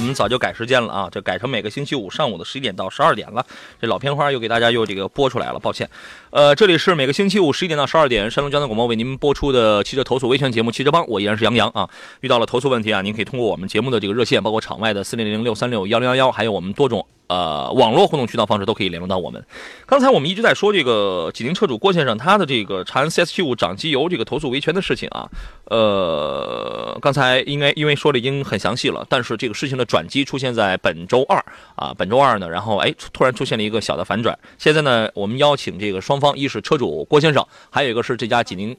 [0.00, 3.44] 我们早就改时间了啊，这改成每个星期五上午的十一点到十二点了。
[3.78, 5.86] 这老片花又给大家又这个播出来了，抱歉。
[6.30, 11.86] 呃，这里是每个星期五十一点到十二点，山东交通广播为您播出的汽车投诉维权节目《汽车帮》，我依然是杨洋啊。
[12.20, 17.06] 遇到了投诉问题啊，您可以通过我们节目的这个热线，包括场外的四零零六三六幺零幺幺，还有我们多种。
[17.30, 19.40] 呃，网络互动渠道方式都可以联络到我们。
[19.86, 25.28] 刚才我们一直在说这个济宁车主郭先生他的这个长安 CS75 涨机油这个投诉维权的事情啊。
[25.66, 31.38] 呃，刚才应该因为说的已经很详细了，但是这个事情的转机出现在本周二
[31.76, 34.36] 啊，本周二呢，然后哎突然出现了一个小的反转。
[34.58, 38.76] 现在呢，我们邀请这个双方，一是车主郭先生，还有一个是这家济宁。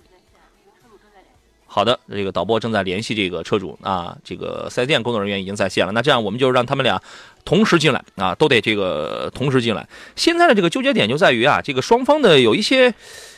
[1.74, 5.94] 好的，这个导播正在联系这个车主啊，这个四 S 店工作人员已经在线了。
[5.94, 7.02] 那这样我们就让他们俩
[7.46, 9.88] 同时进来啊，都得这个同时进来。
[10.18, 12.94] 现在的这个纠结点就在于啊，这个双方的有一些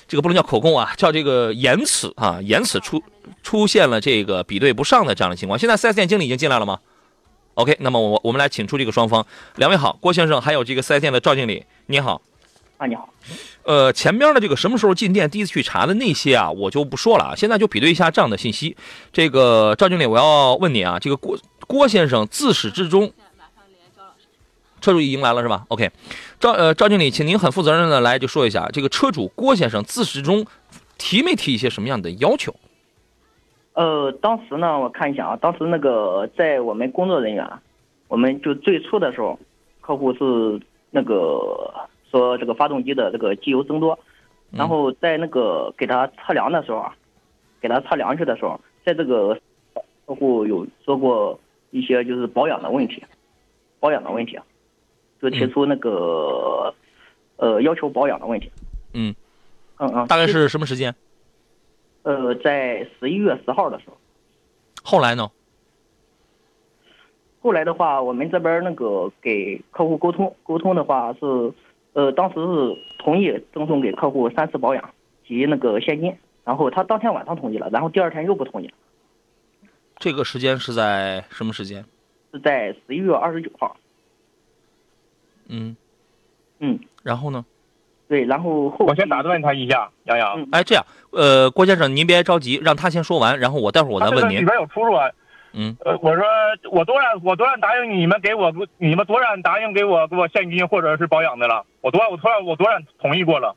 [0.07, 3.03] 这个不能叫口供啊，叫这个言辞啊，言辞出
[3.43, 5.59] 出现了这个比对不上的这样的情况。
[5.59, 6.79] 现在四 S 店经理已经进来了吗
[7.53, 9.23] ？OK，那么我我们来请出这个双方，
[9.57, 12.19] 两位好，郭先生还有这个四 S 店的赵经理，你好。
[12.77, 13.13] 啊，你好。
[13.65, 17.33] 呃，前边的这个什么时候进店，第一次去查的那些啊，我就不说了啊。
[17.33, 18.75] 现在就比对一下这样的信息。
[19.13, 23.13] 这个赵经理，我要问你啊，这个郭郭先生自始至终，
[24.81, 25.89] 车主已经来了是吧？OK，
[26.41, 30.45] 赵呃赵经理，请您很负责任的来就说一下，这个车主郭先生自始至终
[30.97, 32.53] 提没提一些什么样的要求？
[33.75, 37.49] 呃，当时呢，我看一下啊，当时那个在我们工作人员，
[38.09, 39.39] 我们就最初的时候，
[39.79, 40.59] 客户是
[40.91, 41.73] 那个。
[42.13, 43.97] 说这个发动机的这个机油增多，
[44.51, 46.95] 然后在那个给他测量的时候啊，
[47.59, 49.33] 给他测量去的时候，在这个
[50.05, 51.39] 客户有说过
[51.71, 53.03] 一些就是保养的问题，
[53.79, 54.39] 保养的问题，
[55.19, 56.71] 就提出那个
[57.37, 58.51] 呃要求保养的问题。
[58.93, 59.15] 嗯
[59.79, 60.93] 嗯嗯，大概是什么时间？
[62.03, 63.97] 呃，在十一月十号的时候。
[64.83, 65.31] 后来呢？
[67.41, 71.51] 后来的话，我们这边那个给客户沟通沟通的话是。
[71.93, 74.89] 呃，当时是同意赠送给客户三次保养
[75.27, 78.73] 及那个现金，然后他当天晚上同意了，然后第二天又不同意了。
[79.97, 81.85] 这个时间是在什么时间？
[82.33, 83.77] 是在十一月二十九号。
[85.47, 85.75] 嗯，
[86.59, 87.45] 嗯，然后呢？
[88.07, 90.47] 对，然后后我先打断他一下，杨洋。
[90.51, 94.41] 哎，这样，呃，郭先生您别着急，让他先说完，然后我待会儿我再问您。
[94.41, 95.09] 里边有出入啊。
[95.53, 96.25] 嗯，呃，我说
[96.71, 103.55] 我多少我多少答应你们给我你们多少答应给我给我现金或者是保养的了，我多少我多少我多少同意过了。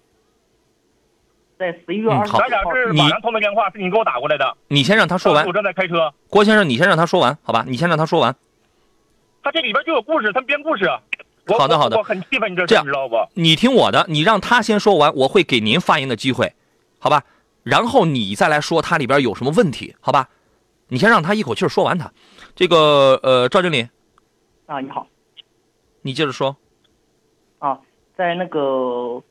[1.59, 4.57] 在十一月二十号，咱俩是晚上通的电话，是你给我打过来的。
[4.69, 5.47] 你先让他说完。
[5.47, 6.13] 我正在开车。
[6.29, 7.65] 郭先生，你先让他说完，好吧？
[7.67, 8.37] 你先让他说完。
[9.43, 10.87] 他这里边就有故事，他编故事。
[11.47, 11.97] 好的好的。
[11.97, 13.17] 我很气愤你这这样知道不？
[13.33, 16.53] 你听我的，你让他先说完，我会给您发言的机会，
[16.99, 17.23] 好吧？
[17.63, 20.29] 然后你再来说他里边有什么问题，好吧？
[20.89, 22.13] 你先让他一口气说完他。
[22.55, 23.89] 这个呃，赵经理，
[24.67, 25.07] 啊，你好，
[26.03, 26.57] 你接着说。
[27.59, 27.81] 啊，
[28.17, 29.23] 在那个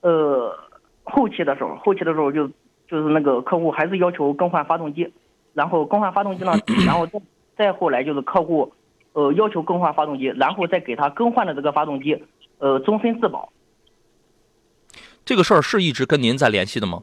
[0.00, 0.56] 呃
[1.02, 2.48] 后期的时候，后期的时候就
[2.88, 5.12] 就是那个客户还是要求更换发动机，
[5.52, 6.52] 然后更换发动机呢，
[6.86, 7.20] 然后再
[7.56, 8.72] 再后来就是客户
[9.12, 12.24] 呃要求更换发动机，然后再给他更换的这个发动机
[12.58, 13.52] 呃终身质保。
[15.24, 17.02] 这个事儿是一直跟您在联系的吗？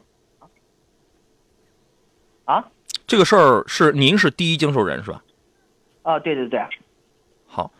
[2.44, 2.68] 啊？
[3.12, 5.22] 这个事儿是您是第一经手人是吧？
[6.02, 6.58] 啊，对对对。
[7.46, 7.70] 好，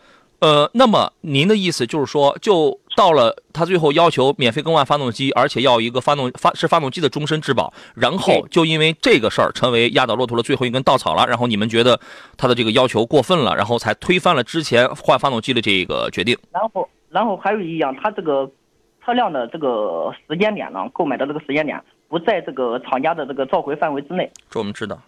[0.40, 11.98] 呃，那么您的意思就是说，就到了他最后要求免费更换发动机，而且要一个发动发是发动机的终身质保，然后就因为这个事儿成为压倒骆驼的最后一根稻草了，然后你们觉得
[12.36, 16.36] 他的这个要求过分了，然后才推翻了之前换发动机的这个决定。
[16.50, 18.50] 然后，然后还有一样，他这个
[19.02, 24.30] 车辆的这个时间点呢，购买的这个时间点不在这个厂家的这个召回范围之内。
[24.50, 25.00] 这我们知道。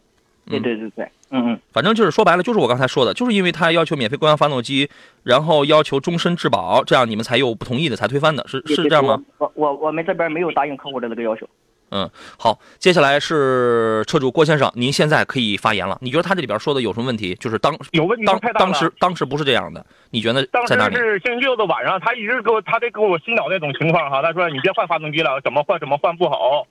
[0.47, 4.89] 对对对对，嗯嗯，反正就是说白了，就是我刚才说的，就是因为他要求免费更换发动机，
[5.23, 9.23] 然后要求终身质保，这样你们才有不同意的，才推翻的，是是这样吗？
[9.39, 11.49] 我我我们这边没有答应客户的这个要求。
[11.91, 15.97] 嗯，好，接下来是车主郭先生，您现在可以发言了。
[16.01, 17.37] 你觉得他这里边说的有什么问题？
[17.37, 26.67] 就是当有问题当当时当时不是这样的，你觉得当时是星期六的晚上，他一直给我他得给我洗脑那种情况哈，他说你别换发动机了，怎么换怎么换不好。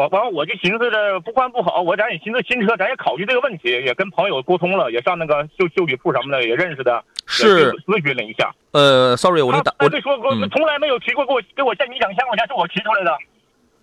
[0.00, 8.50] 我完，我就寻思着不换不好，我咱也寻思新车，咱也考虑这个问题，也跟朋友沟通了，也上那个修修理铺什么的也认识的，是咨询了一下。
[8.70, 13.14] 呃，sorry，我给你打，我没说过，从来没有提过给我给我现金两千块钱是我提出来的，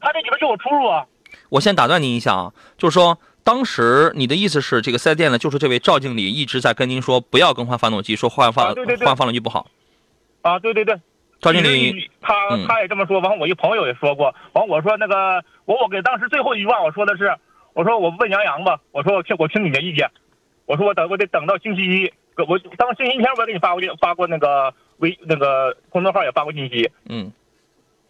[0.01, 1.05] 他这里边是我出入啊。
[1.49, 9.67] 我先打断您一下啊，就是说当时你的意思是，这个四 S 店呢，就是这位赵经理一直在跟您说不要更换发动机，说换发换发动机不好。
[10.41, 10.99] 啊，对对对。
[11.39, 12.33] 赵经理，他
[12.67, 13.19] 他也这么说。
[13.19, 14.33] 完，我一朋友也说过。
[14.53, 17.31] 完，我说那个，我我给当时最后一句话我说的是，
[17.73, 18.79] 我说我问杨洋吧。
[18.91, 20.09] 我说我听我听你的意见。
[20.65, 22.11] 我说我等我得等到星期一，
[22.47, 26.89] 我当星期天我也给你发过发过那个微那个公众号也发过信息。
[27.07, 27.31] 嗯。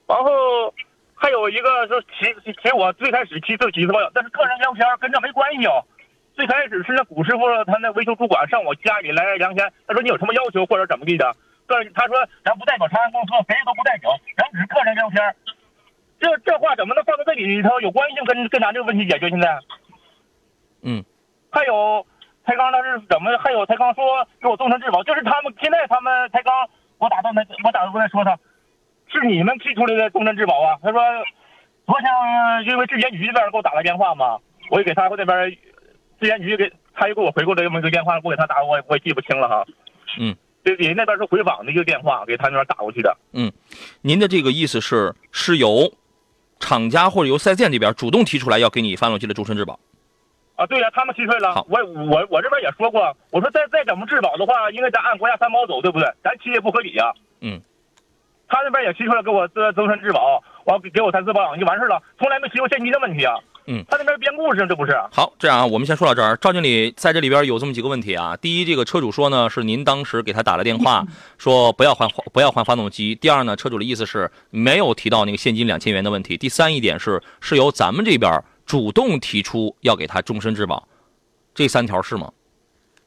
[0.08, 0.74] 然后
[1.14, 5.84] 还有一个说提提我最开始提这几次但是个人聊天跟这没关系哦。
[6.34, 11.36] 最开始是那古师傅他那维修主管上我家里来量天，他说你有什么要求或者怎么地的。
[11.68, 15.36] 个他说咱不代表长安公司，谁都不代表，咱只是个人聊天。
[16.20, 19.30] 这这话怎么能放在这里头有关系跟跟咱这个问题解决？
[19.30, 19.60] 现在，
[20.82, 21.06] 嗯，
[21.52, 22.04] 还有
[22.44, 23.38] 才刚他是怎么？
[23.38, 28.40] 还有才刚说给我终身质保，就是他们现在他们才刚我打断他，我打断他说他，
[29.10, 30.80] 是你们提出来的终身质保啊？
[30.82, 31.00] 他说
[31.86, 32.10] 昨天
[32.66, 34.40] 因为质监局这边给我打了电话嘛，
[34.72, 35.52] 我也给他那边
[36.20, 39.66] 质监局给他又给我回过来这么一个电话，我给他打我我也记不清了哈。
[40.20, 40.36] 嗯。
[40.76, 43.18] 人那边是回访的一个电话，给他那边打过去的。
[43.34, 43.52] 嗯，
[44.02, 45.94] 您的这个意思是，是由
[46.60, 49.80] 厂家或者由四 S 店这边主动提出来要给你发动机的终身质保。
[50.56, 51.66] 啊，对呀，他们提出来了。
[51.70, 56.08] 我我我这边也说过，我说再再怎么质保的话，应该咱按国家三包走，对不对？
[56.24, 57.14] 咱提也不合理呀。
[57.42, 57.62] 嗯。
[58.50, 63.36] 他那边也提出来给我这终身质保，完给我三次保养就完事了，从来没提过现金的问题啊。
[63.70, 64.94] 嗯，他那边编故事，这不是？
[65.12, 66.38] 好，这样啊，我们先说到这儿。
[66.38, 68.36] 赵经理在这里边有这么几个问题啊。
[68.38, 71.06] 第一，这个车主说呢，是您当时给他打了电话，
[71.38, 73.14] 说不要换不要换发动机。
[73.14, 76.38] 第二呢，车主的意思是没有提到那个现金两千元的问题。
[76.38, 80.88] 第三一点是，是由咱们这边主动提出要给他终身质保，
[81.54, 82.32] 这三条是吗？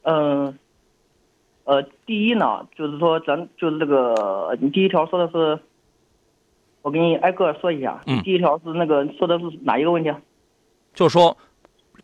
[0.03, 0.59] 嗯，
[1.65, 5.59] 呃，第一呢，就是说咱就是这个，你第一条说的是，
[6.83, 8.03] 我给你挨个说一下。
[8.07, 8.21] 嗯。
[8.23, 10.13] 第一条是那个说的是哪一个问题？
[10.95, 11.37] 就是说，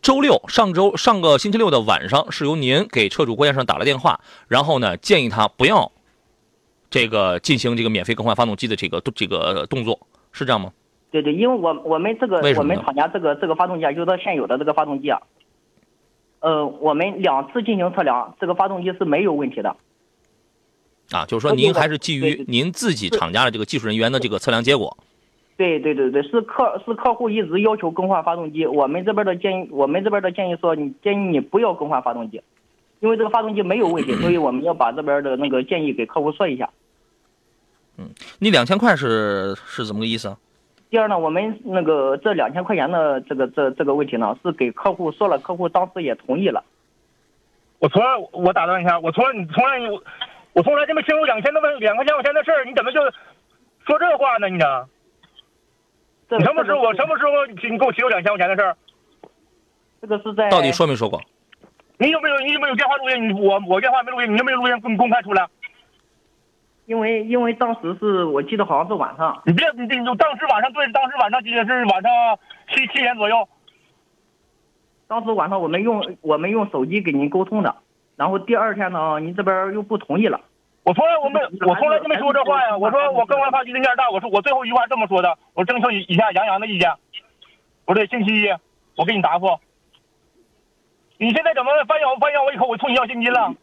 [0.01, 5.91] 周六上周上个星期六的晚上，是由您给车主郭先生打了电话，然后呢建议他不要
[6.89, 9.99] 这个进行这个免费更换发动机的这个这个动作，
[10.31, 10.71] 是这样吗？
[11.11, 15.21] 对对，因为我我们这个我们厂家这个这个发动机啊，就是现有的这个发动机啊，
[16.39, 19.75] 呃，我们两次进行测量，这个发动机是没有问题的。
[21.11, 24.97] 啊，就是说您还是基于您自己厂家的这个技术人员的这个测量结果。
[24.99, 25.16] 对对对
[25.57, 32.39] 对对对对，是客是客户一直要求更换发动机，我们这边的建议，我们这边的建议说，你建议你不要更换发动机，
[32.99, 36.69] 因为这个发动机没有问题，所以我们要把这边的那个建议给客户说一下。
[37.97, 38.05] 嗯，
[38.37, 40.37] 你两千块是是怎么个意思？
[40.91, 46.63] 第二呢，我们那个这两千块钱的这个这这个问题呢，是给客户说了，客户当时也同意了。
[47.79, 50.03] 我从来我打断一下，我从来你从来我
[50.53, 53.01] 我从来就没听过两千多块两块钱块钱的事儿，你怎么就
[53.87, 54.47] 说这话呢？
[54.49, 54.85] 你呢？
[56.29, 56.81] 你什么时候？
[56.81, 58.75] 我什么时候你你给我提过两千块钱的事儿？
[60.01, 61.21] 这个是在到底说没说过？
[61.97, 63.29] 你有没有你有没有电话录音？
[63.29, 65.47] 你我我电话没录音，你有没有录音公公开出来？
[66.85, 69.41] 因为因为当时是我记得好像是晚上。
[69.45, 72.11] 你别你你当时晚上对，当时晚上记得是晚上
[72.69, 73.47] 七七点左右。
[75.07, 77.75] 当时晚上我们用我们用手机给您沟通的，
[78.15, 80.41] 然后第二天呢，您这边又不同意了。
[80.87, 82.77] 我从来我没我从来就没说这话呀！
[82.77, 86.89] 我说我更换发动机的面大，我说我最后一句话这么说的，我征求以下杨洋的意见。
[87.83, 88.47] 不对星期一
[88.95, 89.59] 我给你答复。
[91.17, 93.53] 你现在怎么翻咬翻咬我以后我冲你要现金了？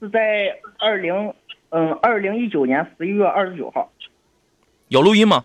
[0.00, 1.32] 是在二零
[1.70, 3.88] 嗯二零一九年十一月二十九号。
[4.88, 5.44] 有录音吗？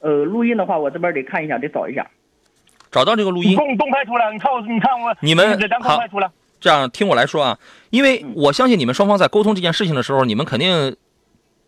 [0.00, 2.10] 呃，录音的话我这边得看一下，得找一下。
[2.90, 3.54] 找到这个录音。
[3.54, 6.28] 公公开出来，你看我你看我你们咱公开出来。
[6.60, 7.58] 这样听我来说啊，
[7.90, 10.96] 因为我相信你们双方在沟通这件事情的时候，你们肯定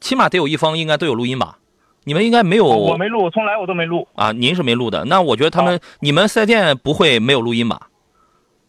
[0.00, 1.58] 起码得有一方应该都有录音吧？
[2.04, 2.66] 你们应该没有？
[2.66, 4.32] 我没录，从来我都没录啊。
[4.32, 7.88] 您是没录的，那我觉得他们你们四 S 店不会没有录音吧？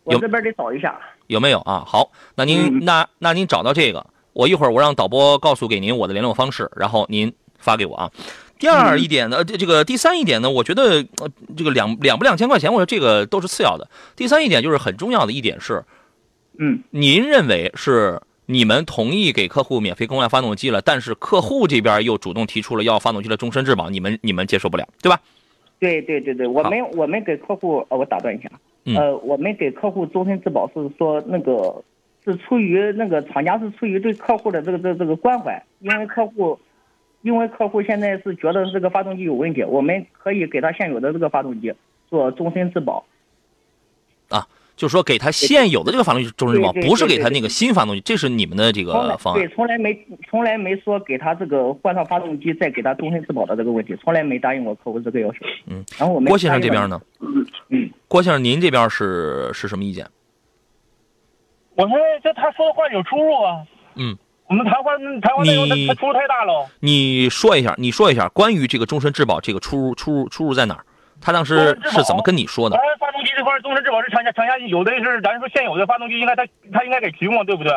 [0.04, 1.84] 我这边得找一下，有没有啊？
[1.86, 8.12] 好，那您那那您找到这个，我一会儿我让导播告诉给您我的联络方式，然后您发给我啊。
[8.60, 11.04] 第二一点呢，这这个第三一点呢，我觉得
[11.58, 13.90] 这个两两不两千块钱，我说这个都是次要的。
[14.16, 15.84] 第三一点就是很重要的一点是，
[16.58, 25.20] 嗯，您认为是你们同意给客户免费更换发动机了，但是客户这边又主动提出了要发动机的终身质保，你们你们接受不了，对吧？
[25.80, 28.50] 对对对对，我们我们给客户，呃，我打断一下，
[28.86, 31.84] 呃，我们给客户终身质保是说那个
[32.24, 36.60] 是出于那个厂家是出于对客户的这个这这个关怀，因为客户。
[37.26, 41.74] 因为客户现在是觉得这个发动机有问题，我们可以给他现有的这个发动机
[42.10, 43.06] 做终身质保。
[44.28, 49.42] 啊，就是说给他现有的这个发动机终身质保，不是给他那个新发动机，这是你们的这个方案。
[49.42, 55.38] 对，从来没从来没说给他这个换上发动机再给他终身质保的这个问题，从来没答应过客户这个要求。
[55.68, 57.02] 嗯，然后我们郭先生这边呢？
[57.70, 60.06] 嗯，郭先生，您这边是是什么意见？
[61.76, 63.64] 我说这他说的话有出入啊。
[63.96, 64.18] 嗯。
[64.46, 66.70] 我们谈话谈话内容他出入太大了。
[66.82, 70.86] 你说一下，你说一下关于这个终身质保这个出入出入出入在哪儿？
[71.22, 72.78] 他当时是怎么跟你说的？
[73.36, 77.74] 这块终身质保是厂家厂家有的是咱说现有的发动机应该他他应该给提供，对不对？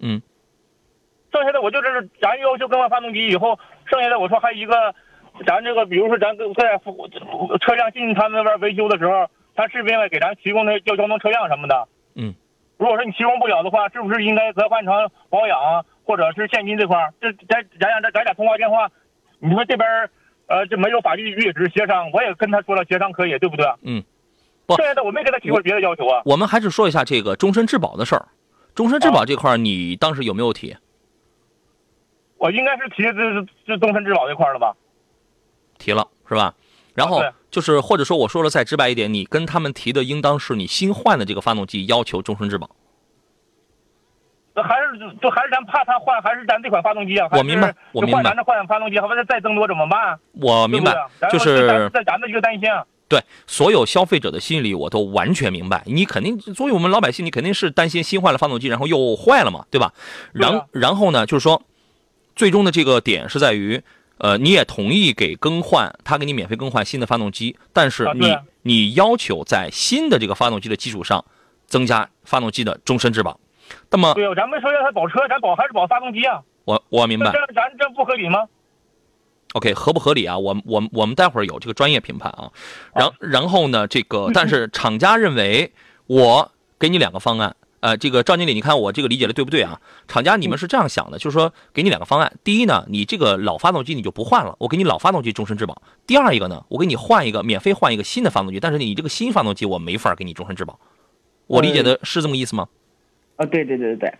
[0.00, 0.22] 嗯。
[1.32, 4.94] 剩下的我就是咱要求更换发动机以后，剩下的我说还一个，
[5.46, 6.44] 咱这个比如说咱在
[7.58, 11.88] 车辆进他们那边维修的时候，他是不是应该给咱提供那叫交通车辆什么的？
[12.14, 12.34] 嗯。
[12.76, 17.14] 如果说你提供不了的话，是不是应该折换成保养或者是现金这块儿？
[17.20, 18.90] 这咱咱俩咱咱俩通话电话，
[19.38, 19.88] 你说这边
[20.46, 23.66] 呃这没有法律约值协商，我也跟他说了协商可以，对不对？
[23.82, 24.04] 嗯，
[24.66, 26.22] 不，剩下的我没给他提过别的要求啊。
[26.24, 28.28] 我们还是说一下这个终身质保的事儿。
[28.74, 30.76] 终身质保这块儿，你当时有没有提？
[32.38, 34.74] 我应该是提这这终身质保这块儿了吧？
[35.78, 36.54] 提了是吧？
[36.94, 42.68] 然后就是或者说我说的再直白一点，你跟他们提的应当是你新换的这个发动机要求终身质保。
[44.54, 47.28] 那还是就还是咱怕他换，还是咱这款发动机啊？
[47.32, 48.16] 我明白，我明白。
[48.16, 50.18] 换咱这换发动机，还不再再增多怎么办？
[50.40, 50.94] 我明白，
[51.30, 52.68] 就是在咱的一个担心。
[53.08, 55.82] 对所有消费者的心理，我都完全明白。
[55.86, 59.92] 你肯定作为我们老百姓，你肯定是担心新换了发动机，然后又坏了嘛，对吧？
[60.32, 61.62] 然然后呢，就是说，
[62.34, 63.82] 最终的这个点是在于。
[64.16, 71.22] 呃，你也同意给更换，他给你免费更换新的发动机，但是你你要求在新的这个发动机的基础上，
[71.66, 73.38] 增加发动机的终身质保。
[73.90, 76.40] 那么，对咱们说要他保车，咱保还是保发动机啊？
[76.64, 77.32] 我我明白。
[77.32, 78.44] 这咱这不合理吗
[79.54, 80.38] ？OK，合不合理啊？
[80.38, 82.52] 我我我们待会儿有这个专业评判啊。
[82.94, 85.72] 然然后呢，这个但是厂家认为，
[86.06, 87.56] 我给你两个方案。
[87.80, 89.78] 呃，这个赵经理，你看我这个理解的对不对啊？
[90.08, 92.32] 厂家你们是这样想的，就是说给你两个方案。
[92.42, 95.82] 第一呢，你这个老发动机你就不换了，我给你老发动机终身质保。
[96.06, 100.80] 第二一个呢，我给你换一个免费换一个新的发动机，但是你这个新发动机我没法给你终身质保。
[101.46, 102.66] 我理解的是这么意思吗？
[103.36, 104.14] 啊，对对对对对。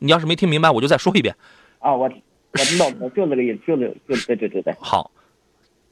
[0.00, 1.36] 你要是没听明白，我就再说一遍。
[1.78, 2.10] 啊，我
[2.52, 4.74] 我知道，就那个意思，就那，就对对对对。
[4.80, 5.10] 好，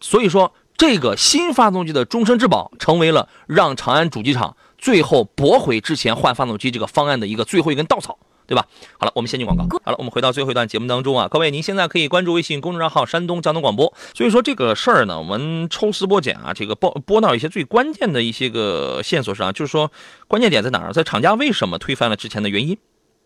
[0.01, 4.57] 所以说这个新发动机的终身质保成为了让长安主机厂。
[4.77, 8.67] 最后驳回之前换发动机这个方案的一个最后一根稻草，对吧？
[8.99, 9.65] 好了，我们先进广告。
[9.83, 13.95] 好了，我们回到最后一段节目当中啊，各位，您现在可以关注微信公众账号“山东交通广播”。
[14.13, 19.91] 所以说这个事儿呢，我们抽丝剥茧啊，这个播播到一些最关键的一些个线索上，就是说
[20.29, 20.93] 关键点在哪儿？
[20.93, 22.77] 在厂家为什么推翻了之前的原因？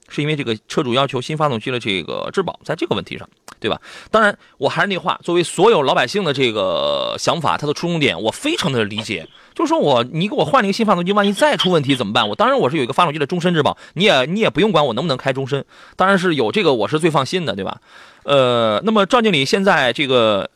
[0.08, 3.28] 是因为这个车主要求新发动机的这个质保，在这个问题上，
[3.60, 3.80] 对吧？
[4.10, 9.28] 当然，我还是那话，作为所有老百姓的这个想法，它的出发点我非常的理解。
[9.54, 12.28] 就是说我你给我换了一个新发动机，万一再出问题怎么办？
[12.28, 15.64] 我当然我是有一个发动机的终身质保，你也 你也不用管我能不能开终身，
[15.96, 17.80] 当然是有这个我是最放心的，对吧？
[18.22, 20.48] 呃，那么赵经理现在这个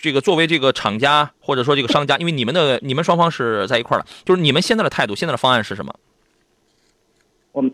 [0.00, 5.94] 这个作为这个厂家或者说这个商家，因为你们的你们双方是在一块儿的，就是你们现在的态度，现在的方案是什么？
[7.52, 7.72] 我们。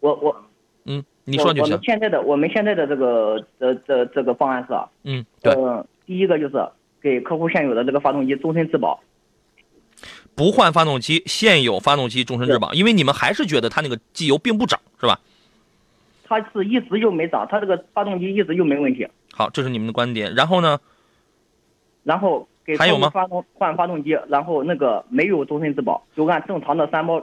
[0.00, 0.36] 我我
[0.84, 1.74] 嗯，你说就行。
[1.74, 5.54] 我们现在的我们现在的这个这这这个方案是嗯对，
[6.06, 6.56] 第一个就是
[7.00, 9.00] 给客户现有的这个发动机终身质保，
[10.34, 15.20] 不换发动机，现有发动机终身质保，因为你们还是觉得它那个机油并不涨，是吧？
[16.24, 19.06] 它是一直就没涨，它这个发动机一直就没问题。
[19.32, 20.34] 好，这是你们的观点。
[20.34, 20.78] 然后呢？
[22.04, 23.10] 然后给还有吗？
[23.10, 27.22] 发动换发动机，然后那个没有终身质保，就按正常的三包。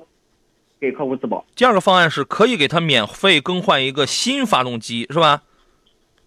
[0.80, 1.45] 给客户质保。
[1.55, 5.41] 第二个方案是可以给他免费更换一个新发动机，是吧？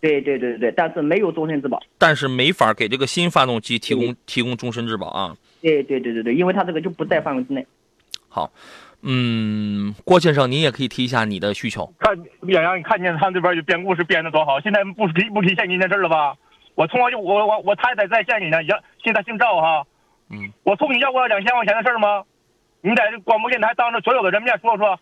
[0.01, 1.79] 对对对对对，但是没有终身质保。
[1.99, 5.37] 但是没法给这个新发动机提供提供终身质保啊。
[5.61, 7.67] 对对对对对，因为他这个就不在范围之内。
[8.29, 8.51] 好，
[9.03, 11.93] 嗯，郭先生，您也可以提一下你的需求。
[11.99, 16.35] 看杨洋，你看见他这边就编故事编的多好，现在不提不提现金的事了吧？
[16.77, 19.85] 我从小就我我我太太在县里呢，杨现在姓赵哈。
[20.31, 22.23] 嗯，我从你要过两千块钱的事吗？
[22.83, 24.99] 你在广播电台当着所有的人面说说。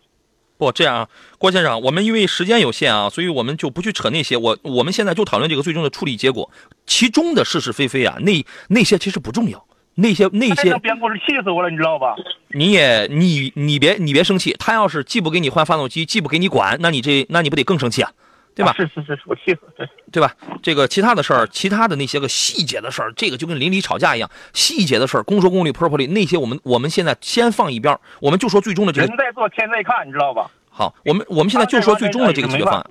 [0.57, 4.35] 不这样啊，郭先生，我们因为时间有限啊，所以我们就不去扯那些。
[4.35, 6.51] 我我们现在就讨论这个最终的处理结果，
[6.85, 9.65] 其中的是是非非啊，那那些其实不重要。
[9.95, 12.15] 那些那些编故事气死我了，你知道吧？
[12.49, 18.11] 你也你你别你别生气，他要是既不给你换发动机，既不给你管，那你这那你不得更生气啊？
[18.59, 18.73] 对吧？
[18.75, 20.35] 是是是，我气死，对对吧？
[20.61, 29.07] 这个其他的事儿，其他的那些个细节的事儿，这个就跟邻里吵架一样，细节的事儿，公说公理，婆说婆理，那些我们我们现在先放一边，我们就说最终的这个。
[29.07, 30.51] 人在做天在看，你知道吧？
[30.69, 32.85] 好，我们我们现在就说最终的这个解决方案。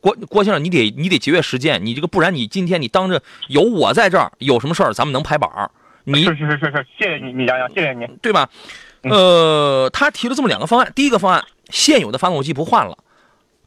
[0.00, 5.70] 郭郭先生，你得你得节约时间，你这个不然你今天你当着有我在这儿，有什么事儿咱们能拍板儿？
[6.02, 8.48] 你是是是是是，谢谢你，你洋洋，谢谢你，对吧？
[9.02, 12.98] 呃，他提了这么两个方案，第一个方案，现有的发动机不换了，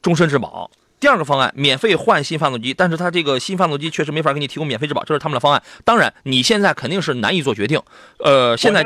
[0.01, 0.69] 终身质保。
[0.99, 5.61] 第二个方案，免费换新发动机，但是他这个新发动机确实没法给你提供免费质保，这是他们的方案。
[5.85, 7.79] 当然，你现在肯定是难以做决定。
[8.17, 8.83] 呃，现在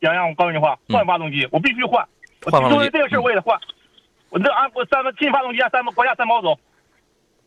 [0.00, 2.02] 洋洋，我告诉你话，换发动机，我必须换。
[2.42, 3.58] 换发动机，这个事我也得换。
[4.30, 6.58] 我这按我三新发动机按三国家三包走。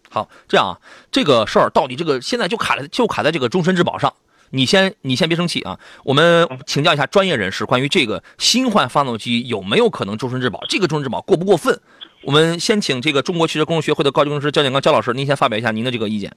[0.09, 0.79] 好，这样啊，
[1.11, 4.13] 这个事儿到底这个现在就卡在就卡在这个终身质保上。
[4.51, 10.63] 你先你先别生气啊，我们请教一下专业人士，关于这个新换发动机有没有可能终身质保？
[10.69, 11.81] 这个终身质保过不过分？
[12.25, 16.31] 我们先请这个中国汽车工作学会的高级工程师焦建刚焦老师，您先发表一下您的这个意见。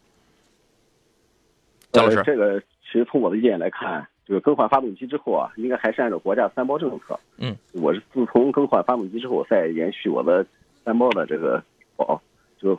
[1.92, 7.18] 焦老师，这个其实从我的意见来看，就是更换发动机之后啊，应该还是按照国家三包政策。
[7.38, 10.44] 嗯，我是自从更换发动机之后，再延续我的
[10.84, 11.62] 三包的这个
[11.96, 12.20] 保，
[12.60, 12.78] 就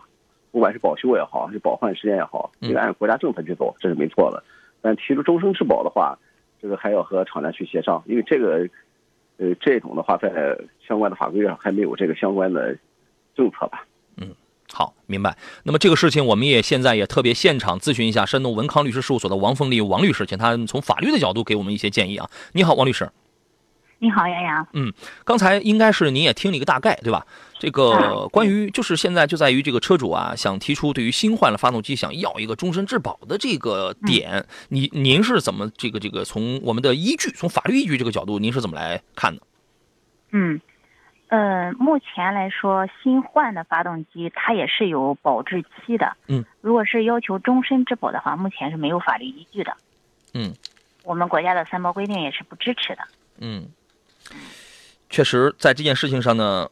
[0.51, 4.43] 不管是保修也好，还是保换时间也好，应该按国家政策去走，这是没错的。
[4.81, 6.19] 但提出终身质保的话，
[6.61, 8.67] 这个还要和厂家去协商，因为这个，
[9.37, 12.77] 呃，这种的话在相关的法规上还没有这个相关的。
[13.38, 13.85] 政策吧，
[14.15, 14.33] 嗯，
[14.73, 15.38] 好，明白。
[15.63, 22.27] 那么这个事情，我们也现在也特别现场咨询一下山东文康律师事务所的王凤丽王律师，请他从法律的角度给我们一些建议啊。
[22.53, 23.09] 你好，王律师。
[23.99, 24.67] 你好，杨洋。
[24.73, 24.91] 嗯，
[25.23, 27.25] 刚才应该是您也听了一个大概，对吧？
[27.59, 39.41] 这个 关于就是现在就在于这个车主啊，想提出对于新换了发动机想要一个终身质保的这个点，你您是怎么这个这个从我们的依据，从法律依据这个角度，您是怎么来看的？
[40.31, 40.61] 嗯。
[41.30, 46.15] 嗯，目前来说，新换的发动机它也是有保质期的。
[46.28, 49.75] 嗯，如果是要求终身质保的话，目前是没有法律依据的。
[50.34, 50.53] 嗯，
[51.03, 52.99] 我们国家的三包规定也是不支持的。
[53.39, 53.67] 嗯，
[55.09, 56.69] 确实，在这件事情上呢，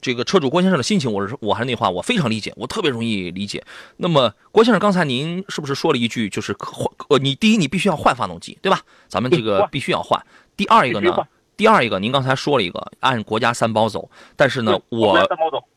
[0.00, 3.64] 这个车主郭先生的心情，我是我还是那话，我非常理解，我特别容易理解。
[3.96, 8.80] 那么，郭先生，刚才您是不是说了一句，就是换呃，你第一你必须要换发动机，对吧？
[9.08, 10.24] 咱们这个必须要换。
[10.56, 11.26] 第二一个呢？
[11.56, 15.18] 第二一个，您刚才说了一个按国家三包走，但是呢，我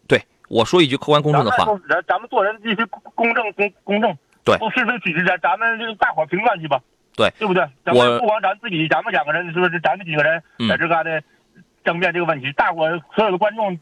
[0.07, 6.81] 对我说一句客观公正的话，咱咱们做人必须公正公公正，对，不是非曲直，咱咱们就大伙评判去吧，
[7.15, 7.63] 对，对不对？
[7.85, 9.79] 咱们不光咱自己，咱们两个人是不是？
[9.79, 11.23] 咱们几个人在这嘎的
[11.85, 13.79] 争辩这个问题，大伙所有的观众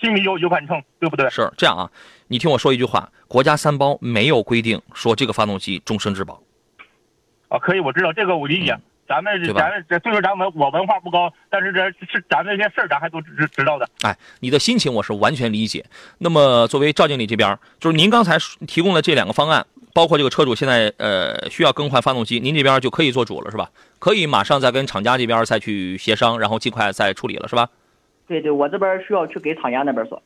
[0.00, 1.28] 心里有有杆秤，对不对？
[1.30, 1.90] 是这样啊，
[2.28, 6.40] 你听我说一句话，国家三包没有规定说这个发动机终身质保。
[7.48, 8.78] 啊，可以，我知道这个，我理解。
[9.08, 13.86] 咱们咱们这虽说咱们我文化不高，但是这是咱们这些事儿咱还都知知道的。
[14.02, 15.84] 哎，你的心情我是完全理解。
[16.18, 23.68] 那么作为赵经理这边，就是您刚才提供的这两个方案，包括这个车主现在呃需要更换发动机，您这边就可以做主了，是吧？
[23.98, 27.68] 可以马上再跟厂家这边再去协商，然后尽快再处理了，是吧？
[28.26, 30.22] 对对，我这边需要去给厂家那边说。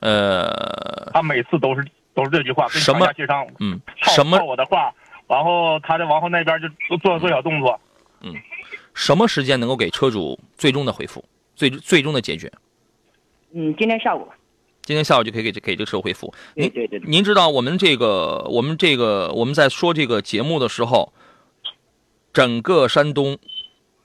[0.00, 1.84] 呃，他每次都是
[2.14, 4.92] 都是这句话，跟厂家协商，嗯，什么我的话，
[5.26, 7.78] 然后他在往后那边就做做小动作。
[8.26, 8.34] 嗯，
[8.94, 11.24] 什么时间能够给车主最终的回复，
[11.54, 12.52] 最最终的解决？
[13.52, 14.26] 嗯，今天下午。
[14.82, 16.32] 今天下午就可以给给这个车主回复。
[16.54, 17.00] 您对对。
[17.04, 21.12] 您知道我们这个我们这个我们在说这个节目的时候，
[22.32, 23.36] 整个山东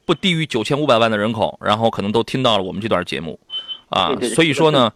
[0.05, 3.39] 不低于九千五百万的人口，然后可能都听到了我们这段节目，
[3.89, 4.91] 啊，所以说呢，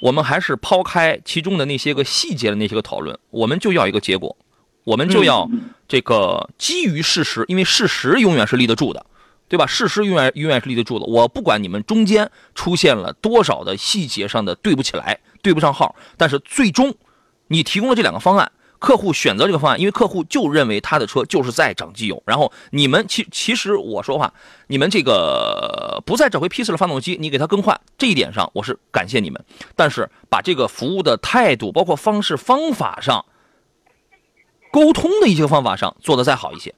[0.00, 4.36] 我们还是抛开其中的那些个细节的那些个讨论，我们就要一个结果。
[4.84, 5.48] 我们就要
[5.88, 9.04] 这个基于事实，因为事实永远是立得住的，
[9.48, 9.66] 对吧？
[9.66, 11.06] 事实永远永远是立得住的。
[11.06, 16.94] 我不管你们中间出现了多少的细节上的对不起来、对不上号，但是最终
[17.48, 22.22] 你提供了这两个方案，客户选择这个方案，因为客户就认为他的车就是在涨机油。
[22.26, 24.32] 然后你们其其实我说话，
[24.66, 29.42] 你们这个不再找回批次的发动机，你给他更换这一点上，我是感谢你们。
[29.74, 33.24] 但是把这个服务的态度，包括方式方法上。
[34.74, 36.74] 沟通的一些方法上做得再好一些，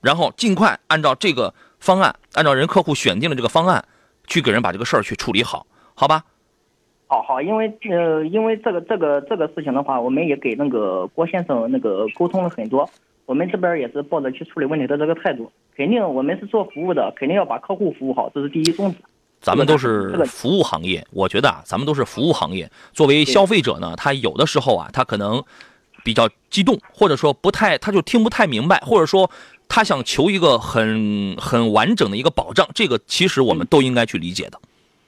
[0.00, 3.84] 然后尽快按照这个方案，按照人客户选定的这个方案
[4.28, 6.24] 去给人把这个事儿去处理好，好吧？
[7.08, 12.88] 好好，因为呃，因为这个这个这个事情的话，我们也给那个郭先生那个沟通了很多，
[13.26, 18.98] 我们这边也是抱着去处理问题的这个态度，肯定我们是做服务的，肯定要把客户服务好，这是第一宗旨。
[19.40, 22.70] 咱们都是服务行业，我觉得啊，咱们都是服务行业。
[22.92, 25.42] 作为消费者呢，他有的时候啊，他可能
[26.02, 29.30] 比较激动，或者说不太，他就听不太明白，或者说
[29.68, 34.60] 他想求一个很很完整的一个保障，这个其实我们都应该去理解的。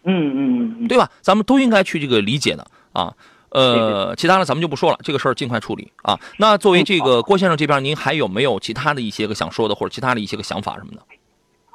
[0.04, 1.10] 嗯嗯嗯，对吧？
[1.20, 3.12] 咱们都应该去这个理解的啊。
[3.50, 6.18] 呃，其他的咱们就不说了，这个事儿尽快处理啊。
[6.38, 10.98] 那作为这个郭先生这边，您还有没有其他的一些个想说的，或者其他的一些个想法什么的？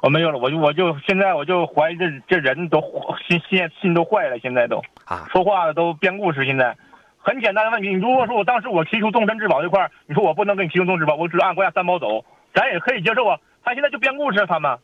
[0.02, 2.80] 我没有了，我就我就现在我就怀疑这这人都
[3.26, 6.44] 心心心都坏了，现在都啊，说话都编故事。
[6.44, 6.76] 现在
[7.20, 13.38] 很简单的问题，你如果说我当时我提出终身质保这块你说我不能给你提供终身质保，我只按国家三保走，咱也可以接受啊。
[13.62, 14.78] 他现在就编故事，他们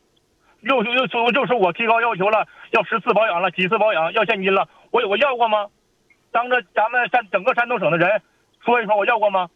[0.60, 5.66] 又又说又说我提高要求了，要十次保养了，几次保养要现金了，我有我要过吗？
[6.30, 8.20] 当着咱们山整个山东省的人
[8.64, 9.48] 说一说，我要过吗？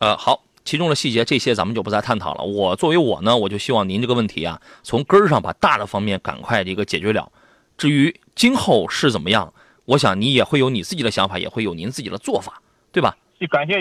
[0.00, 0.42] 呃，好。
[0.64, 2.44] 其中的细节，这些咱们就不再探讨了。
[2.44, 7.32] 我作为我呢，我就希望您这个问题啊，从根儿上把大的方面赶快这个解决了。
[7.76, 9.52] 至于今后是怎么样，
[9.84, 12.60] 我想你也会有你自己的想法，也会有您自己的做法，
[12.92, 13.16] 对吧？
[13.50, 13.74] 感谢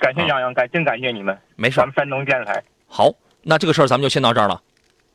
[0.00, 1.38] 感谢杨洋，感真感谢你们。
[1.54, 2.60] 没事，咱们山东电视台。
[2.88, 4.60] 好，那这个事儿咱们就先到这儿了。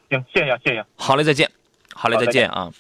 [0.10, 0.86] 行，谢谢谢谢。
[0.96, 1.52] 好嘞，再见。
[1.94, 2.72] 好嘞，再见啊。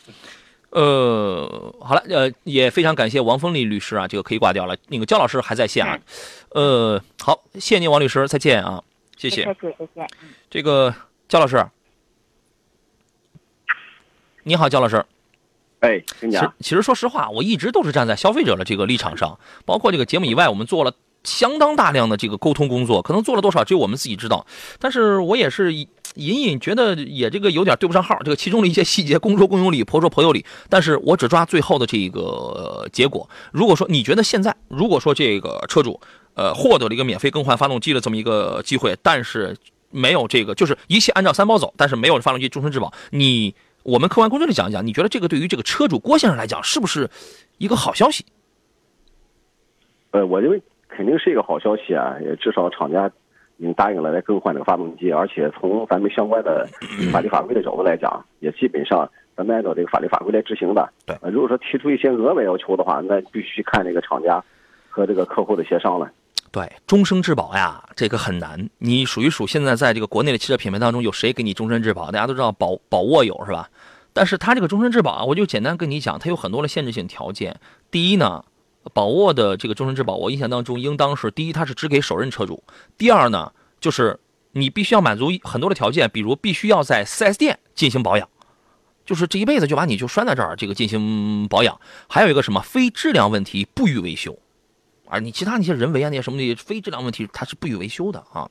[0.69, 4.77] 呃，好了，呃，也非常感谢王峰丽律师啊，这个可以挂掉了。
[4.87, 5.99] 那个焦老师还在线啊，
[6.51, 8.81] 呃，好，谢谢您，王律师，再见啊，
[9.17, 10.07] 谢谢，再见，再见。
[10.49, 10.93] 这个
[11.27, 11.67] 焦老师，
[14.43, 15.05] 你好，焦老师。
[15.79, 20.93] 哎，跟你讲，其实说实话，我一直都是站在消费者的这个立场上，包括这个节目以外，我们做了。
[21.25, 24.47] 相当大量的这个沟通工作，可能做了多少只有我们自己知道。
[24.79, 30.45] 但是我也是隐隐觉得也这个有点对不上号，这个其中的一些细节，公说公有理，婆说婆有理。
[30.69, 33.29] 但是我只抓最后的这个结果。
[33.51, 35.99] 如果说你觉得现在，如果说这个车主
[36.35, 39.53] 呃获得了一个免费更换发动机的这么一个机会，但是
[39.91, 43.53] 没有这个，就是一切按照三包走，但是没有发动机终身质保，你
[43.89, 47.09] 我们客观公正的讲一讲，你觉得这个对于这个车主郭先生来讲，是不是
[47.57, 48.25] 一个好消息？
[50.11, 50.61] 呃，我认为。
[50.91, 52.17] 肯定是一个好消息啊！
[52.19, 53.09] 也至少厂家
[53.55, 56.67] 已经答应了来更换这个发动机，而且从咱们相关的
[57.13, 60.91] 法律法规的角度来讲，也基本上咱们按照这个法律法规来执行的。
[61.05, 64.43] 对，如果说提出一些额外要求的话，那必须看这个厂家
[64.89, 66.11] 和这个客户的协商了。
[66.51, 68.69] 对，终身质保呀，这个很难。
[68.79, 72.11] 你数一数，现在在这个国内的汽车品牌当中，有谁给你终身质保？
[72.11, 73.69] 大家都知道宝宝沃有是吧？
[74.13, 77.59] 但是它这个终身质保啊，我就简单跟你讲，它有很多的限制性条件。
[77.91, 78.43] 第一呢。
[78.93, 82.63] 宝沃的这个终身质保，我印象当中应当是第一，它是只给首任车主；
[82.97, 84.17] 第二呢，就是
[84.53, 88.27] 你必须要满足很多的条件，比如必须要在 4S 店进行保养，
[89.05, 91.79] 就是这一辈子就把你就拴在这儿，这个进行保养。
[92.07, 94.39] 还有一个什么非质量问题不予维修，
[95.09, 98.49] 啊，你其他那些人为啊那些什么的非质量问题，它是不予维修的啊。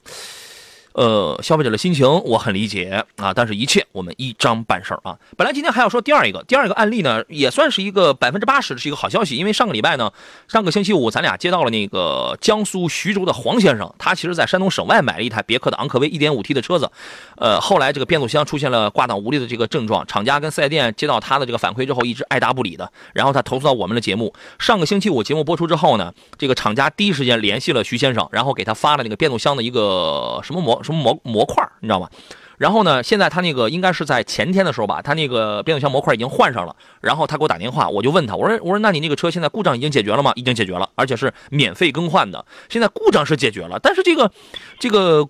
[0.98, 5.16] 呃，消费者的心情我很理解啊，但是一切我们一张办事儿啊。
[5.36, 10.12] 本来今天还要说第二一个，第二个案例呢，也算是一个百分之八十是一个好消息，因为上个礼拜呢，
[10.48, 16.90] 上个星期五咱俩接到了那个江苏徐州的黄先生，他其实在山东省外买了一台别克的昂科威 1.5T 的车子，
[17.36, 24.34] 呃，后来这个变速箱出现了挂档无力的这个症状，厂家跟四 S 店接到他的这个反馈之后，一直爱答不理的，然后他投诉到我们的节目。
[24.58, 30.82] 上个星期五节目播出之后呢，这个厂家第一时间联系了徐先生，然后给他发了那个变速箱的一个什么模。
[30.92, 32.08] 什么模模块你知道吗？
[32.56, 36.74] 然后呢，现在他那个应该是在前天的时候吧，他那个变速箱模块已经换上了。
[37.00, 40.32] 然后他给我打电话，我就问他，我说我说那你那个车现在故障已经解决了吗？
[40.34, 42.44] 已经解决了，而且是免费更换的。
[42.68, 44.32] 现在故障是解决了，但是这个
[44.80, 45.28] 这个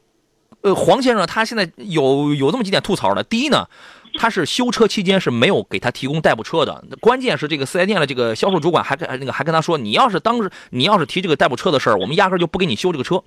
[0.62, 3.22] 呃黄先生他现在有有这么几点吐槽的。
[3.22, 3.66] 第一呢，
[4.14, 6.82] 他是修车期间是没有给他提供代步车的。
[6.98, 13.22] 关键是这个四 S 店的这个销售主管还跟那个还跟他说，你要是当时你要是提这个代步车的事儿，我们压根就不给你修这个车。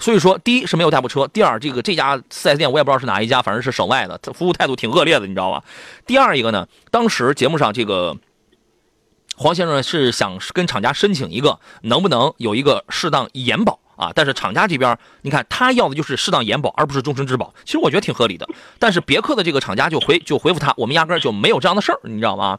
[0.00, 5.62] 所以说，第一是没有代步车，第二，这个这家 4S 店我也不知道是哪一家，反正是省外的，他服务态度挺恶劣的，你知道吧？
[6.06, 8.16] 第二一个呢，当时节目上这个
[9.36, 18.48] 黄先生是想跟厂家申请一个能不能有一个适当延保啊，但是厂家这边你看他要的就是适当延保，而不是终身质保，其实我觉得挺合理的。
[18.78, 22.58] 但是别克的这个厂家就回就回复他，我们压根就没有这样的事儿，你知道吗？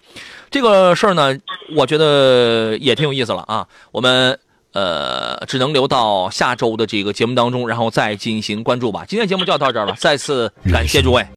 [0.51, 1.35] 这个事儿呢，
[1.75, 4.39] 我觉得也挺有意思了啊，我们。
[4.74, 9.03] 呃，只能留到下周的这个节目当中，然后再进行关注吧。
[9.07, 11.26] 今天节目就要到这儿了，再次感谢诸位。